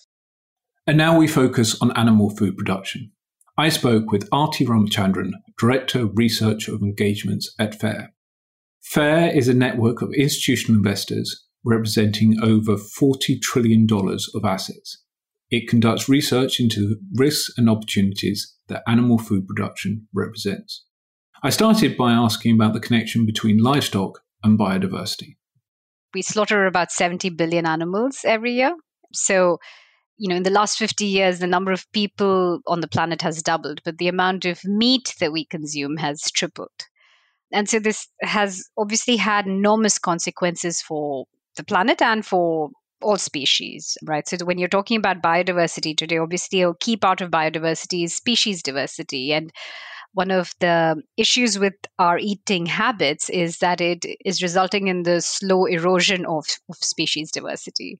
And 0.86 0.98
now 0.98 1.16
we 1.16 1.28
focus 1.28 1.80
on 1.80 1.96
animal 1.96 2.30
food 2.30 2.56
production. 2.56 3.12
I 3.58 3.68
spoke 3.68 4.10
with 4.10 4.30
Aarti 4.30 4.66
Ramachandran, 4.66 5.32
Director 5.58 6.00
of 6.00 6.16
Research 6.16 6.68
of 6.68 6.80
Engagements 6.80 7.54
at 7.58 7.78
FAIRR. 7.78 8.08
FAIRR 8.80 9.36
is 9.36 9.46
a 9.46 9.54
network 9.54 10.00
of 10.00 10.10
institutional 10.14 10.78
investors 10.78 11.46
representing 11.62 12.38
over 12.42 12.76
$40 12.76 13.40
trillion 13.42 13.86
of 13.90 14.44
assets. 14.44 15.02
It 15.50 15.68
conducts 15.68 16.08
research 16.08 16.60
into 16.60 16.88
the 16.88 17.00
risks 17.14 17.52
and 17.58 17.68
opportunities 17.68 18.56
that 18.68 18.82
animal 18.88 19.18
food 19.18 19.46
production 19.46 20.08
represents. 20.14 20.86
I 21.42 21.50
started 21.50 21.94
by 21.98 22.12
asking 22.12 22.54
about 22.54 22.72
the 22.72 22.80
connection 22.80 23.26
between 23.26 23.58
livestock 23.58 24.20
and 24.42 24.58
biodiversity. 24.58 25.36
We 26.14 26.22
slaughter 26.22 26.64
about 26.64 26.90
70 26.90 27.28
billion 27.30 27.66
animals 27.66 28.20
every 28.24 28.54
year. 28.54 28.74
So 29.12 29.58
you 30.22 30.28
know, 30.28 30.36
in 30.36 30.44
the 30.44 30.50
last 30.50 30.78
50 30.78 31.04
years, 31.04 31.40
the 31.40 31.48
number 31.48 31.72
of 31.72 31.90
people 31.90 32.60
on 32.68 32.80
the 32.80 32.86
planet 32.86 33.20
has 33.22 33.42
doubled, 33.42 33.80
but 33.84 33.98
the 33.98 34.06
amount 34.06 34.44
of 34.44 34.64
meat 34.64 35.16
that 35.18 35.32
we 35.32 35.44
consume 35.44 35.96
has 35.96 36.30
tripled. 36.30 36.70
And 37.52 37.68
so 37.68 37.80
this 37.80 38.06
has 38.20 38.62
obviously 38.78 39.16
had 39.16 39.48
enormous 39.48 39.98
consequences 39.98 40.80
for 40.80 41.24
the 41.56 41.64
planet 41.64 42.00
and 42.00 42.24
for 42.24 42.70
all 43.02 43.16
species, 43.16 43.98
right? 44.04 44.28
So 44.28 44.36
when 44.44 44.58
you're 44.58 44.68
talking 44.68 44.96
about 44.96 45.22
biodiversity 45.22 45.96
today, 45.96 46.18
obviously 46.18 46.62
a 46.62 46.72
key 46.74 46.96
part 46.96 47.20
of 47.20 47.32
biodiversity 47.32 48.04
is 48.04 48.14
species 48.14 48.62
diversity. 48.62 49.32
And 49.32 49.50
one 50.12 50.30
of 50.30 50.52
the 50.60 51.02
issues 51.16 51.58
with 51.58 51.74
our 51.98 52.16
eating 52.16 52.66
habits 52.66 53.28
is 53.28 53.58
that 53.58 53.80
it 53.80 54.06
is 54.24 54.40
resulting 54.40 54.86
in 54.86 55.02
the 55.02 55.20
slow 55.20 55.64
erosion 55.64 56.24
of, 56.26 56.44
of 56.68 56.76
species 56.76 57.32
diversity 57.32 57.98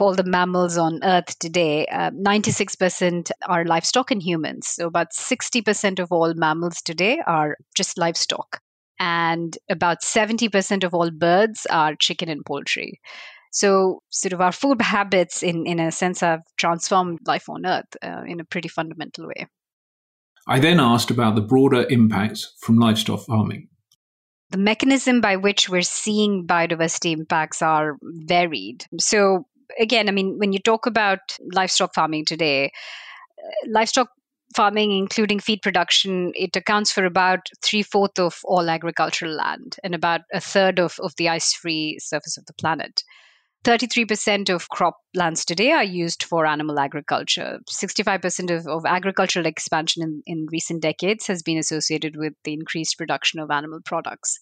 all 0.00 0.14
the 0.14 0.24
mammals 0.24 0.76
on 0.78 1.00
Earth 1.02 1.38
today, 1.38 1.86
uh, 1.86 2.10
96% 2.10 3.30
are 3.46 3.64
livestock 3.64 4.10
and 4.10 4.22
humans. 4.22 4.68
So 4.68 4.86
about 4.86 5.12
60% 5.12 5.98
of 5.98 6.10
all 6.10 6.34
mammals 6.34 6.80
today 6.82 7.20
are 7.26 7.56
just 7.76 7.98
livestock. 7.98 8.60
And 8.98 9.56
about 9.68 10.02
70% 10.02 10.84
of 10.84 10.94
all 10.94 11.10
birds 11.10 11.66
are 11.70 11.94
chicken 11.94 12.28
and 12.28 12.44
poultry. 12.44 13.00
So, 13.54 14.00
sort 14.08 14.32
of 14.32 14.40
our 14.40 14.52
food 14.52 14.80
habits, 14.80 15.42
in, 15.42 15.66
in 15.66 15.78
a 15.78 15.92
sense, 15.92 16.20
have 16.20 16.40
transformed 16.56 17.18
life 17.26 17.50
on 17.50 17.66
Earth 17.66 17.96
uh, 18.02 18.22
in 18.26 18.40
a 18.40 18.44
pretty 18.44 18.68
fundamental 18.68 19.26
way. 19.26 19.46
I 20.48 20.58
then 20.58 20.80
asked 20.80 21.10
about 21.10 21.34
the 21.34 21.42
broader 21.42 21.86
impacts 21.90 22.54
from 22.60 22.78
livestock 22.78 23.26
farming. 23.26 23.68
The 24.50 24.58
mechanism 24.58 25.20
by 25.20 25.36
which 25.36 25.68
we're 25.68 25.82
seeing 25.82 26.46
biodiversity 26.46 27.12
impacts 27.12 27.60
are 27.60 27.98
varied. 28.02 28.86
So, 28.98 29.46
again, 29.78 30.08
I 30.08 30.12
mean, 30.12 30.38
when 30.38 30.52
you 30.52 30.58
talk 30.58 30.86
about 30.86 31.20
livestock 31.52 31.94
farming 31.94 32.24
today, 32.24 32.72
uh, 33.38 33.68
livestock 33.68 34.08
farming, 34.54 34.92
including 34.92 35.40
feed 35.40 35.62
production, 35.62 36.32
it 36.34 36.54
accounts 36.56 36.92
for 36.92 37.04
about 37.04 37.48
three 37.62 37.82
fourths 37.82 38.20
of 38.20 38.40
all 38.44 38.68
agricultural 38.68 39.32
land 39.32 39.76
and 39.82 39.94
about 39.94 40.22
a 40.32 40.40
third 40.40 40.78
of, 40.78 40.96
of 41.00 41.14
the 41.16 41.28
ice 41.28 41.52
free 41.52 41.98
surface 42.00 42.36
of 42.36 42.46
the 42.46 42.54
planet. 42.54 43.02
33% 43.64 44.52
of 44.52 44.68
crop 44.70 44.96
lands 45.14 45.44
today 45.44 45.70
are 45.70 45.84
used 45.84 46.24
for 46.24 46.46
animal 46.46 46.80
agriculture. 46.80 47.60
65% 47.70 48.50
of, 48.50 48.66
of 48.66 48.84
agricultural 48.84 49.46
expansion 49.46 50.02
in, 50.02 50.22
in 50.26 50.46
recent 50.50 50.82
decades 50.82 51.28
has 51.28 51.42
been 51.42 51.58
associated 51.58 52.16
with 52.16 52.32
the 52.42 52.52
increased 52.52 52.98
production 52.98 53.38
of 53.38 53.52
animal 53.52 53.80
products. 53.84 54.38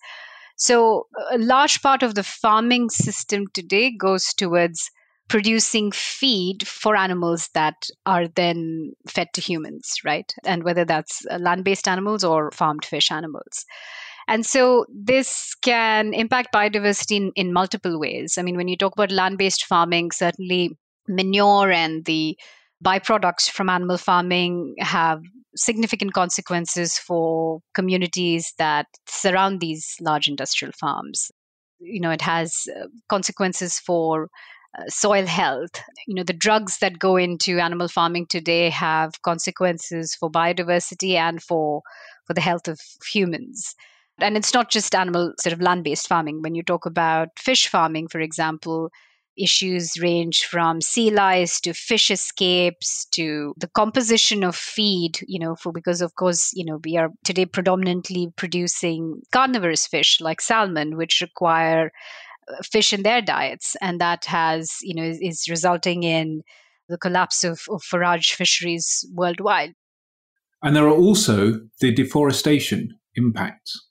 So, 0.57 1.07
a 1.31 1.39
large 1.39 1.83
part 1.83 2.03
of 2.03 2.15
the 2.15 2.23
farming 2.23 2.91
system 2.91 3.47
today 3.53 3.95
goes 3.97 4.33
towards 4.35 4.91
producing 5.31 5.93
feed 5.93 6.67
for 6.67 6.97
animals 6.97 7.49
that 7.55 7.89
are 8.05 8.27
then 8.27 8.93
fed 9.09 9.29
to 9.33 9.41
humans, 9.41 9.95
right? 10.05 10.35
And 10.45 10.65
whether 10.65 10.85
that's 10.85 11.25
uh, 11.31 11.39
land 11.39 11.65
based 11.65 11.87
animals 11.87 12.25
or 12.25 12.51
farmed 12.51 12.85
fish 12.85 13.13
animals. 13.13 13.65
And 14.27 14.45
so 14.45 14.87
this 14.93 15.55
can 15.63 16.13
impact 16.15 16.53
biodiversity 16.53 17.17
in, 17.17 17.33
in 17.37 17.53
multiple 17.53 17.99
ways. 17.99 18.39
I 18.39 18.43
mean, 18.43 18.57
when 18.57 18.67
you 18.67 18.77
talk 18.77 18.93
about 18.93 19.13
land 19.13 19.39
based 19.39 19.65
farming, 19.65 20.11
certainly 20.11 20.77
manure 21.07 21.71
and 21.71 22.05
the 22.05 22.37
byproducts 22.85 23.49
from 23.49 23.69
animal 23.69 23.99
farming 23.99 24.75
have 24.81 25.23
significant 25.55 26.13
consequences 26.13 26.99
for 26.99 27.61
communities 27.73 28.53
that 28.59 28.87
surround 29.07 29.61
these 29.61 29.95
large 30.01 30.27
industrial 30.27 30.73
farms. 30.73 31.31
You 31.79 32.01
know, 32.01 32.11
it 32.11 32.23
has 32.23 32.53
uh, 32.77 32.87
consequences 33.09 33.79
for 33.79 34.29
Uh, 34.79 34.85
soil 34.89 35.27
health. 35.27 35.83
You 36.07 36.15
know, 36.15 36.23
the 36.23 36.33
drugs 36.33 36.79
that 36.79 37.01
go 37.01 37.17
into 37.17 37.59
animal 37.59 37.89
farming 37.89 38.27
today 38.27 38.71
have 38.71 39.21
consequences 39.23 40.15
for 40.15 40.31
biodiversity 40.31 41.15
and 41.15 41.43
for 41.43 41.83
for 42.25 42.35
the 42.35 42.41
health 42.41 42.69
of 42.69 42.79
humans. 43.05 43.75
And 44.21 44.37
it's 44.37 44.55
not 44.55 44.71
just 44.71 44.95
animal 44.95 45.33
sort 45.41 45.55
of 45.55 45.61
land-based 45.61 46.07
farming. 46.07 46.43
When 46.43 46.55
you 46.55 46.63
talk 46.63 46.87
about 46.87 47.31
fish 47.37 47.67
farming, 47.67 48.09
for 48.09 48.21
example, 48.21 48.91
issues 49.37 50.01
range 50.01 50.45
from 50.45 50.81
sea 50.81 51.11
lice 51.11 51.61
to 51.63 51.73
fish 51.73 52.11
escapes 52.11 53.07
to 53.07 53.55
the 53.57 53.69
composition 53.69 54.45
of 54.45 54.55
feed 54.55 55.19
you 55.27 55.39
know 55.39 55.55
for 55.55 55.73
because 55.73 56.01
of 56.03 56.15
course 56.17 56.51
you 56.53 56.65
know 56.65 56.81
we 56.85 56.97
are 56.97 57.11
today 57.25 57.47
predominantly 57.47 58.29
producing 58.37 59.23
carnivorous 59.33 59.87
fish 59.87 60.21
like 60.21 60.41
salmon 60.41 60.97
which 60.97 61.21
require 61.21 61.91
fish 62.63 62.93
in 62.93 63.03
their 63.03 63.23
diets, 63.23 63.77
and 63.81 64.01
that 64.01 64.25
has 64.27 64.79
you 64.83 64.95
know 64.95 65.03
is, 65.03 65.47
resulting 65.49 66.03
in 66.03 66.43
the 66.89 66.99
collapse 66.99 67.45
of, 67.45 67.61
of 67.71 67.83
forage 67.83 68.33
fisheries 68.33 69.09
worldwide. 69.15 69.73
And 70.63 70.77
there 70.77 70.87
are 70.87 70.97
also 70.97 71.61
the 71.81 71.93
deforestation 71.93 72.99
impacts. 73.15 73.87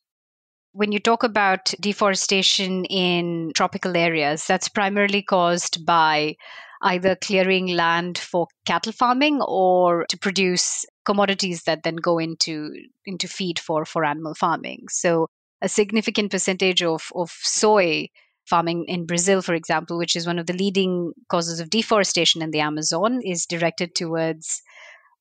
When 0.73 0.91
you 0.91 0.99
talk 0.99 1.23
about 1.23 1.73
deforestation 1.79 2.85
in 2.85 3.51
tropical 3.55 3.97
areas, 3.97 4.45
that's 4.45 4.69
primarily 4.69 5.23
caused 5.23 5.85
by 5.85 6.35
either 6.81 7.15
clearing 7.15 7.67
land 7.67 8.17
for 8.17 8.47
cattle 8.65 8.93
farming 8.93 9.41
or 9.41 10.05
to 10.09 10.17
produce 10.17 10.85
commodities 11.05 11.63
that 11.63 11.83
then 11.83 11.95
go 11.95 12.19
into 12.19 12.71
into 13.05 13.27
feed 13.27 13.59
for 13.59 13.85
for 13.85 14.05
animal 14.05 14.35
farming. 14.35 14.85
So 14.89 15.27
a 15.61 15.69
significant 15.69 16.31
percentage 16.31 16.83
of 16.83 17.09
of 17.15 17.31
soy 17.41 18.07
farming 18.49 18.85
in 18.87 19.05
Brazil, 19.05 19.41
for 19.41 19.53
example, 19.53 19.97
which 19.97 20.15
is 20.15 20.27
one 20.27 20.39
of 20.39 20.47
the 20.47 20.53
leading 20.53 21.13
causes 21.29 21.59
of 21.59 21.69
deforestation 21.69 22.41
in 22.41 22.51
the 22.51 22.59
Amazon, 22.59 23.21
is 23.23 23.45
directed 23.45 23.95
towards 23.95 24.61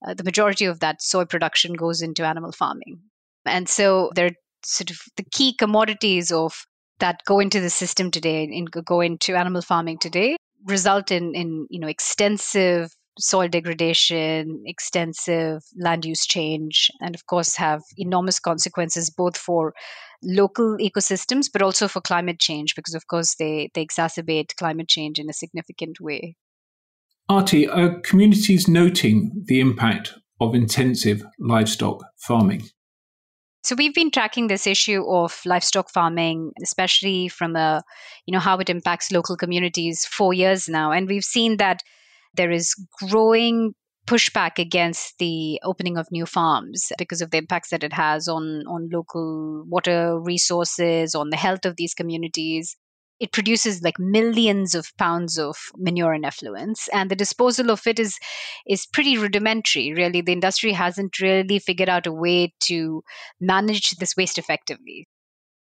uh, 0.06 0.14
the 0.14 0.24
majority 0.24 0.64
of 0.64 0.80
that 0.80 1.02
soy 1.02 1.24
production 1.24 1.74
goes 1.74 2.02
into 2.02 2.26
animal 2.26 2.52
farming. 2.52 3.00
And 3.44 3.68
so 3.68 4.10
they're 4.14 4.36
sort 4.64 4.90
of 4.90 4.98
the 5.16 5.24
key 5.32 5.54
commodities 5.54 6.32
of 6.32 6.54
that 6.98 7.20
go 7.26 7.38
into 7.38 7.60
the 7.60 7.70
system 7.70 8.10
today 8.10 8.44
and 8.44 8.70
go 8.70 9.00
into 9.00 9.36
animal 9.36 9.62
farming 9.62 9.98
today 9.98 10.36
result 10.66 11.10
in, 11.10 11.34
in 11.34 11.66
you 11.70 11.80
know 11.80 11.86
extensive 11.86 12.90
soil 13.18 13.48
degradation, 13.48 14.62
extensive 14.66 15.62
land 15.76 16.04
use 16.04 16.26
change, 16.26 16.90
and 17.00 17.14
of 17.14 17.26
course 17.26 17.56
have 17.56 17.82
enormous 17.96 18.38
consequences 18.38 19.10
both 19.10 19.36
for 19.36 19.74
local 20.22 20.76
ecosystems 20.78 21.46
but 21.52 21.62
also 21.62 21.86
for 21.86 22.00
climate 22.00 22.40
change 22.40 22.74
because 22.74 22.94
of 22.94 23.06
course 23.06 23.36
they, 23.36 23.70
they 23.74 23.84
exacerbate 23.84 24.56
climate 24.56 24.88
change 24.88 25.18
in 25.18 25.30
a 25.30 25.32
significant 25.32 26.00
way. 26.00 26.36
Aarti, 27.30 27.68
are 27.68 28.00
communities 28.00 28.68
noting 28.68 29.44
the 29.46 29.60
impact 29.60 30.14
of 30.40 30.54
intensive 30.54 31.22
livestock 31.38 32.02
farming? 32.16 32.62
So 33.64 33.74
we've 33.76 33.94
been 33.94 34.10
tracking 34.10 34.46
this 34.46 34.66
issue 34.66 35.04
of 35.06 35.40
livestock 35.44 35.90
farming, 35.90 36.52
especially 36.62 37.28
from 37.28 37.54
a, 37.54 37.82
you 38.24 38.32
know, 38.32 38.38
how 38.38 38.56
it 38.58 38.70
impacts 38.70 39.12
local 39.12 39.36
communities 39.36 40.06
for 40.06 40.32
years 40.32 40.68
now. 40.68 40.90
And 40.90 41.06
we've 41.06 41.24
seen 41.24 41.58
that 41.58 41.82
there 42.34 42.50
is 42.50 42.74
growing 43.08 43.74
pushback 44.08 44.58
against 44.58 45.18
the 45.18 45.60
opening 45.64 45.98
of 45.98 46.08
new 46.10 46.24
farms 46.24 46.90
because 46.96 47.20
of 47.20 47.30
the 47.30 47.36
impacts 47.36 47.68
that 47.68 47.84
it 47.84 47.92
has 47.92 48.26
on, 48.26 48.64
on 48.66 48.88
local 48.90 49.64
water 49.66 50.18
resources, 50.20 51.14
on 51.14 51.28
the 51.28 51.36
health 51.36 51.66
of 51.66 51.76
these 51.76 51.92
communities. 51.92 52.74
It 53.20 53.32
produces 53.32 53.82
like 53.82 53.98
millions 53.98 54.74
of 54.74 54.86
pounds 54.96 55.38
of 55.38 55.56
manure 55.76 56.12
and 56.12 56.24
effluents, 56.24 56.88
and 56.92 57.10
the 57.10 57.16
disposal 57.16 57.70
of 57.70 57.84
it 57.84 57.98
is 57.98 58.16
is 58.66 58.86
pretty 58.86 59.18
rudimentary. 59.18 59.92
Really, 59.92 60.20
the 60.20 60.32
industry 60.32 60.72
hasn't 60.72 61.20
really 61.20 61.58
figured 61.58 61.88
out 61.88 62.06
a 62.06 62.12
way 62.12 62.54
to 62.60 63.02
manage 63.40 63.90
this 63.96 64.16
waste 64.16 64.38
effectively. 64.38 65.08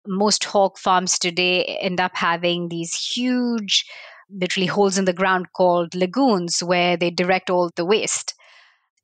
Most 0.07 0.44
hog 0.44 0.79
farms 0.79 1.18
today 1.18 1.79
end 1.81 2.01
up 2.01 2.12
having 2.14 2.68
these 2.68 2.94
huge 2.94 3.85
literally 4.33 4.66
holes 4.66 4.99
in 4.99 5.05
the 5.05 5.12
ground 5.12 5.47
called 5.57 5.95
lagoons 5.95 6.62
where 6.62 6.97
they 6.97 7.11
direct 7.11 7.51
all 7.51 7.71
the 7.77 7.85
waste. 7.85 8.35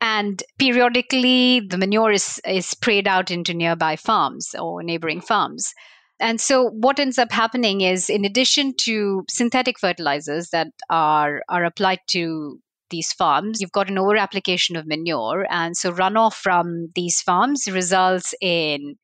And 0.00 0.42
periodically, 0.58 1.60
the 1.60 1.78
manure 1.78 2.12
is, 2.12 2.40
is 2.46 2.66
sprayed 2.66 3.08
out 3.08 3.30
into 3.30 3.52
nearby 3.52 3.96
farms 3.96 4.54
or 4.58 4.82
neighboring 4.82 5.20
farms. 5.20 5.72
And 6.20 6.40
so, 6.40 6.70
what 6.70 6.98
ends 6.98 7.18
up 7.18 7.32
happening 7.32 7.80
is, 7.80 8.10
in 8.10 8.24
addition 8.24 8.74
to 8.82 9.24
synthetic 9.28 9.78
fertilizers 9.78 10.50
that 10.50 10.68
are, 10.90 11.42
are 11.48 11.64
applied 11.64 12.00
to 12.08 12.60
these 12.90 13.12
farms, 13.12 13.60
you've 13.60 13.72
got 13.72 13.90
an 13.90 13.98
over 13.98 14.16
application 14.16 14.76
of 14.76 14.86
manure. 14.86 15.46
And 15.50 15.76
so, 15.76 15.92
runoff 15.92 16.34
from 16.34 16.88
these 16.94 17.20
farms 17.20 17.68
results 17.70 18.34
in 18.40 18.96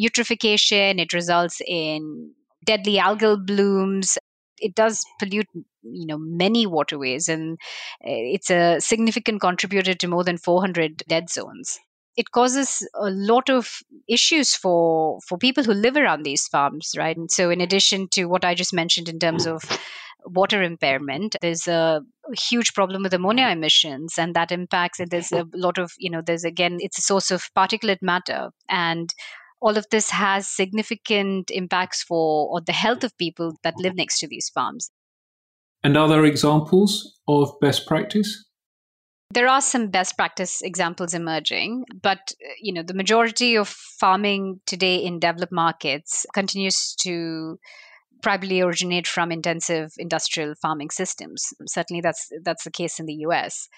eutrophication, 0.00 1.00
it 1.00 1.12
results 1.12 1.60
in 1.66 2.32
deadly 2.64 2.96
algal 2.96 3.44
blooms, 3.44 4.18
it 4.58 4.74
does 4.74 5.04
pollute 5.18 5.48
you 5.82 6.06
know 6.06 6.18
many 6.18 6.66
waterways 6.66 7.28
and 7.28 7.58
eh, 8.04 8.34
it's 8.34 8.50
a 8.50 8.80
significant 8.80 9.40
contributor 9.40 9.94
to 9.94 10.08
more 10.08 10.24
than 10.24 10.38
400 10.38 11.02
dead 11.08 11.30
zones. 11.30 11.78
It 12.16 12.32
causes 12.32 12.86
a 12.94 13.08
lot 13.10 13.48
of 13.48 13.78
issues 14.08 14.54
for 14.54 15.20
for 15.26 15.38
people 15.38 15.64
who 15.64 15.72
live 15.72 15.96
around 15.96 16.22
these 16.22 16.48
farms 16.48 16.94
right? 16.96 17.16
And 17.16 17.30
so 17.30 17.50
in 17.50 17.60
addition 17.60 18.08
to 18.12 18.24
what 18.26 18.44
i 18.44 18.54
just 18.54 18.74
mentioned 18.74 19.08
in 19.08 19.18
terms 19.18 19.46
of 19.46 19.62
water 20.26 20.62
impairment 20.62 21.34
there's 21.40 21.66
a 21.66 22.02
huge 22.36 22.74
problem 22.74 23.02
with 23.02 23.14
ammonia 23.14 23.48
emissions 23.48 24.18
and 24.18 24.34
that 24.34 24.52
impacts 24.52 25.00
and 25.00 25.10
there's 25.10 25.32
a 25.32 25.46
lot 25.54 25.78
of 25.78 25.92
you 25.98 26.10
know 26.10 26.20
there's 26.20 26.44
again 26.44 26.76
it's 26.80 26.98
a 26.98 27.02
source 27.02 27.30
of 27.30 27.48
particulate 27.56 28.02
matter 28.02 28.50
and 28.68 29.14
all 29.60 29.76
of 29.76 29.86
this 29.90 30.10
has 30.10 30.48
significant 30.48 31.50
impacts 31.50 32.02
for 32.02 32.48
or 32.48 32.60
the 32.60 32.72
health 32.72 33.04
of 33.04 33.16
people 33.18 33.54
that 33.62 33.74
live 33.76 33.94
next 33.94 34.18
to 34.20 34.28
these 34.28 34.48
farms. 34.48 34.90
And 35.82 35.96
are 35.96 36.08
there 36.08 36.24
examples 36.24 37.18
of 37.26 37.58
best 37.60 37.86
practice? 37.86 38.44
There 39.32 39.48
are 39.48 39.60
some 39.60 39.88
best 39.88 40.16
practice 40.16 40.60
examples 40.60 41.14
emerging, 41.14 41.84
but 42.02 42.32
you 42.60 42.72
know 42.72 42.82
the 42.82 42.94
majority 42.94 43.56
of 43.56 43.68
farming 43.68 44.60
today 44.66 44.96
in 44.96 45.20
developed 45.20 45.52
markets 45.52 46.26
continues 46.34 46.94
to 47.02 47.58
primarily 48.22 48.60
originate 48.60 49.06
from 49.06 49.30
intensive 49.30 49.92
industrial 49.98 50.54
farming 50.60 50.90
systems. 50.90 51.46
Certainly, 51.66 52.00
that's 52.02 52.28
that's 52.42 52.64
the 52.64 52.72
case 52.72 52.98
in 52.98 53.06
the 53.06 53.20
U.S. 53.26 53.68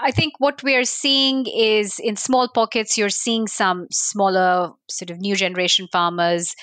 I 0.00 0.10
think 0.10 0.32
what 0.38 0.62
we're 0.62 0.84
seeing 0.84 1.46
is 1.46 1.98
in 1.98 2.16
small 2.16 2.48
pockets, 2.48 2.96
you're 2.96 3.08
seeing 3.08 3.46
some 3.46 3.86
smaller, 3.92 4.72
sort 4.90 5.10
of 5.10 5.20
new 5.20 5.36
generation 5.36 5.88
farmers 5.92 6.54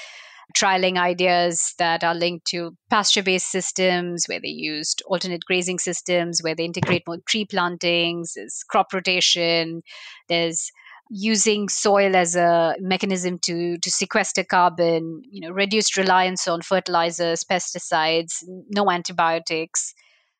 trialing 0.53 0.97
ideas 0.97 1.73
that 1.79 2.03
are 2.03 2.15
linked 2.15 2.45
to 2.47 2.75
pasture 2.89 3.23
based 3.23 3.51
systems 3.51 4.25
where 4.27 4.39
they 4.39 4.49
used 4.49 5.01
alternate 5.07 5.45
grazing 5.45 5.79
systems, 5.79 6.41
where 6.41 6.55
they 6.55 6.65
integrate 6.65 7.03
more 7.07 7.17
tree 7.27 7.45
plantings, 7.45 8.33
there's 8.35 8.63
crop 8.69 8.93
rotation, 8.93 9.81
there's 10.29 10.71
using 11.09 11.69
soil 11.69 12.15
as 12.15 12.35
a 12.35 12.75
mechanism 12.79 13.37
to 13.37 13.77
to 13.77 13.91
sequester 13.91 14.43
carbon 14.43 15.21
you 15.29 15.41
know 15.41 15.53
reduced 15.53 15.97
reliance 15.97 16.47
on 16.47 16.61
fertilizers 16.61 17.43
pesticides 17.43 18.43
no 18.69 18.89
antibiotics 18.89 19.93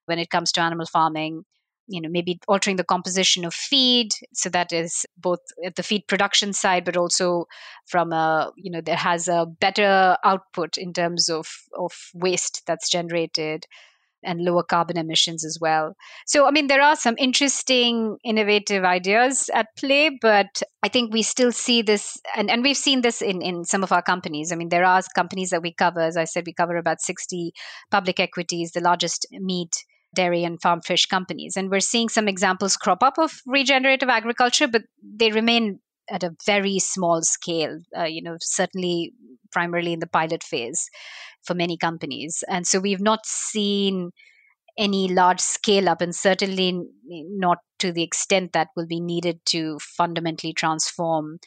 when 0.05 0.19
it 0.19 0.29
comes 0.29 0.51
to 0.51 0.61
animal 0.61 0.85
farming 0.85 1.43
you 1.87 2.01
know 2.01 2.09
maybe 2.09 2.39
altering 2.47 2.77
the 2.77 2.83
composition 2.83 3.45
of 3.45 3.53
feed 3.53 4.09
so 4.33 4.49
that 4.49 4.71
is 4.71 5.05
both 5.17 5.39
at 5.65 5.75
the 5.75 5.83
feed 5.83 6.07
production 6.07 6.53
side 6.53 6.85
but 6.85 6.97
also 6.97 7.45
from 7.87 8.13
a 8.13 8.51
you 8.55 8.71
know 8.71 8.81
that 8.81 8.97
has 8.97 9.27
a 9.27 9.45
better 9.59 10.17
output 10.23 10.77
in 10.77 10.93
terms 10.93 11.29
of 11.29 11.47
of 11.77 11.91
waste 12.13 12.63
that's 12.65 12.89
generated 12.89 13.65
and 14.25 14.39
lower 14.39 14.63
carbon 14.63 14.97
emissions 14.97 15.43
as 15.43 15.57
well. 15.59 15.95
So, 16.25 16.47
I 16.47 16.51
mean, 16.51 16.67
there 16.67 16.81
are 16.81 16.95
some 16.95 17.15
interesting, 17.17 18.17
innovative 18.23 18.85
ideas 18.85 19.49
at 19.53 19.67
play, 19.77 20.17
but 20.21 20.63
I 20.81 20.87
think 20.87 21.13
we 21.13 21.23
still 21.23 21.51
see 21.51 21.81
this, 21.81 22.17
and, 22.35 22.49
and 22.49 22.63
we've 22.63 22.77
seen 22.77 23.01
this 23.01 23.21
in, 23.21 23.41
in 23.41 23.65
some 23.65 23.83
of 23.83 23.91
our 23.91 24.01
companies. 24.01 24.53
I 24.53 24.55
mean, 24.55 24.69
there 24.69 24.85
are 24.85 25.01
companies 25.13 25.49
that 25.49 25.61
we 25.61 25.73
cover. 25.73 25.99
As 25.99 26.15
I 26.15 26.23
said, 26.23 26.45
we 26.45 26.53
cover 26.53 26.77
about 26.77 27.01
60 27.01 27.51
public 27.91 28.19
equities, 28.19 28.71
the 28.71 28.79
largest 28.79 29.27
meat 29.31 29.83
dairy 30.13 30.43
and 30.43 30.61
farm 30.61 30.81
fish 30.81 31.05
companies. 31.05 31.57
And 31.57 31.69
we're 31.69 31.79
seeing 31.79 32.09
some 32.09 32.27
examples 32.27 32.77
crop 32.77 33.03
up 33.03 33.17
of 33.17 33.41
regenerative 33.45 34.09
agriculture, 34.09 34.67
but 34.67 34.83
they 35.01 35.31
remain 35.31 35.79
at 36.09 36.23
a 36.23 36.35
very 36.45 36.79
small 36.79 37.21
scale, 37.21 37.79
uh, 37.97 38.03
you 38.03 38.21
know, 38.21 38.37
certainly 38.41 39.13
primarily 39.51 39.93
in 39.93 39.99
the 39.99 40.07
pilot 40.07 40.43
phase 40.43 40.89
for 41.43 41.53
many 41.53 41.77
companies. 41.77 42.43
And 42.47 42.67
so 42.67 42.79
we've 42.79 43.01
not 43.01 43.25
seen 43.25 44.11
any 44.77 45.07
large 45.07 45.39
scale 45.39 45.87
up, 45.87 46.01
and 46.01 46.15
certainly 46.15 46.83
not 47.05 47.59
to 47.79 47.91
the 47.91 48.01
extent 48.01 48.53
that 48.53 48.69
will 48.75 48.87
be 48.87 48.99
needed 48.99 49.39
to 49.45 49.77
fundamentally 49.79 50.51
transform 50.51 51.37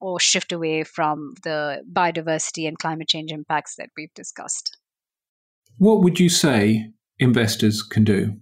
or 0.00 0.20
shift 0.20 0.52
away 0.52 0.84
from 0.84 1.32
the 1.44 1.82
biodiversity 1.90 2.68
and 2.68 2.78
climate 2.78 3.08
change 3.08 3.32
impacts 3.32 3.76
that 3.76 3.88
we've 3.96 4.12
discussed. 4.14 4.76
What 5.78 6.02
would 6.02 6.20
you 6.20 6.28
say 6.28 6.90
investors 7.18 7.82
can 7.82 8.04
do? 8.04 8.36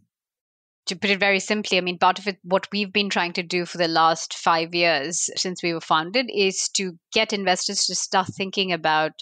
To 0.86 0.96
put 0.96 1.10
it 1.10 1.20
very 1.20 1.38
simply, 1.38 1.78
I 1.78 1.80
mean, 1.80 1.98
part 1.98 2.18
of 2.18 2.26
it, 2.26 2.38
what 2.42 2.66
we've 2.72 2.92
been 2.92 3.08
trying 3.08 3.32
to 3.34 3.42
do 3.42 3.64
for 3.64 3.78
the 3.78 3.88
last 3.88 4.34
five 4.34 4.74
years 4.74 5.30
since 5.36 5.62
we 5.62 5.72
were 5.72 5.80
founded 5.80 6.26
is 6.34 6.68
to 6.74 6.98
get 7.12 7.32
investors 7.32 7.84
to 7.86 7.94
start 7.94 8.28
thinking 8.34 8.72
about 8.72 9.12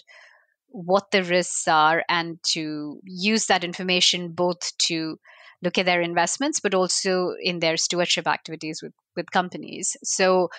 what 0.69 1.11
the 1.11 1.23
risks 1.23 1.67
are 1.67 2.03
and 2.09 2.39
to 2.53 2.99
use 3.03 3.45
that 3.45 3.63
information 3.63 4.31
both 4.31 4.75
to 4.79 5.17
look 5.61 5.77
at 5.77 5.85
their 5.85 6.01
investments, 6.01 6.59
but 6.59 6.73
also 6.73 7.33
in 7.41 7.59
their 7.59 7.77
stewardship 7.77 8.27
activities 8.27 8.81
with, 8.81 8.93
with 9.15 9.29
companies. 9.31 9.95
So, 10.03 10.49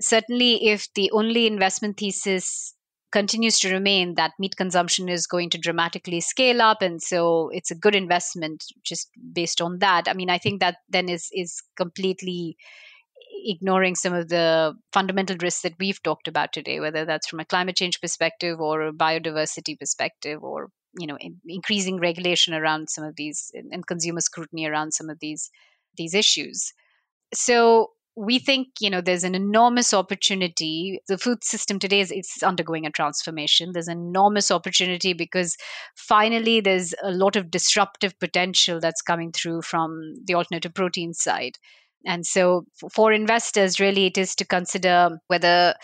certainly, 0.00 0.68
if 0.68 0.86
the 0.94 1.10
only 1.12 1.46
investment 1.46 1.96
thesis 1.96 2.74
continues 3.12 3.58
to 3.60 3.72
remain 3.72 4.14
that 4.14 4.32
meat 4.38 4.56
consumption 4.56 5.08
is 5.08 5.26
going 5.26 5.50
to 5.50 5.58
dramatically 5.58 6.20
scale 6.20 6.62
up 6.62 6.82
and 6.82 7.02
so 7.02 7.50
it's 7.52 7.70
a 7.70 7.74
good 7.76 7.94
investment 7.94 8.64
just 8.82 9.08
based 9.32 9.60
on 9.60 9.78
that. 9.78 10.08
I 10.08 10.14
mean 10.14 10.30
i 10.30 10.38
think 10.38 10.60
that 10.60 10.76
then 10.88 11.08
is 11.08 11.28
is 11.32 11.62
completely 11.76 12.56
ignoring 13.44 13.94
some 13.94 14.12
of 14.12 14.28
the 14.28 14.74
fundamental 14.92 15.36
risks 15.40 15.62
that 15.62 15.74
we've 15.78 16.02
talked 16.02 16.28
about 16.28 16.52
today 16.52 16.80
whether 16.80 17.04
that's 17.04 17.26
from 17.28 17.40
a 17.40 17.44
climate 17.44 17.76
change 17.76 18.00
perspective 18.00 18.60
or 18.60 18.82
a 18.82 18.92
biodiversity 18.92 19.78
perspective 19.78 20.42
or 20.42 20.68
you 20.98 21.06
know 21.06 21.16
in, 21.18 21.40
increasing 21.46 21.98
regulation 21.98 22.54
around 22.54 22.88
some 22.90 23.04
of 23.04 23.16
these 23.16 23.50
and 23.54 23.86
consumer 23.86 24.20
scrutiny 24.20 24.66
around 24.66 24.92
some 24.92 25.08
of 25.08 25.18
these 25.20 25.50
these 25.96 26.14
issues. 26.14 26.72
So 27.34 27.88
we 28.16 28.38
think 28.38 28.68
you 28.80 28.90
know 28.90 29.00
there's 29.00 29.24
an 29.24 29.34
enormous 29.34 29.94
opportunity. 29.94 31.00
The 31.08 31.18
food 31.18 31.42
system 31.42 31.78
today 31.78 32.00
is 32.00 32.10
it's 32.10 32.42
undergoing 32.42 32.86
a 32.86 32.90
transformation. 32.90 33.70
There's 33.72 33.88
an 33.88 33.98
enormous 33.98 34.50
opportunity 34.50 35.12
because 35.12 35.56
finally 35.96 36.60
there's 36.60 36.94
a 37.02 37.10
lot 37.10 37.36
of 37.36 37.50
disruptive 37.50 38.18
potential 38.18 38.80
that's 38.80 39.02
coming 39.02 39.32
through 39.32 39.62
from 39.62 40.14
the 40.24 40.34
alternative 40.34 40.74
protein 40.74 41.14
side. 41.14 41.56
And 42.04 42.26
so 42.26 42.66
for 42.92 43.12
investors 43.12 43.80
really 43.80 44.06
it 44.06 44.18
is 44.18 44.34
to 44.36 44.44
consider 44.44 45.18
whether 45.28 45.74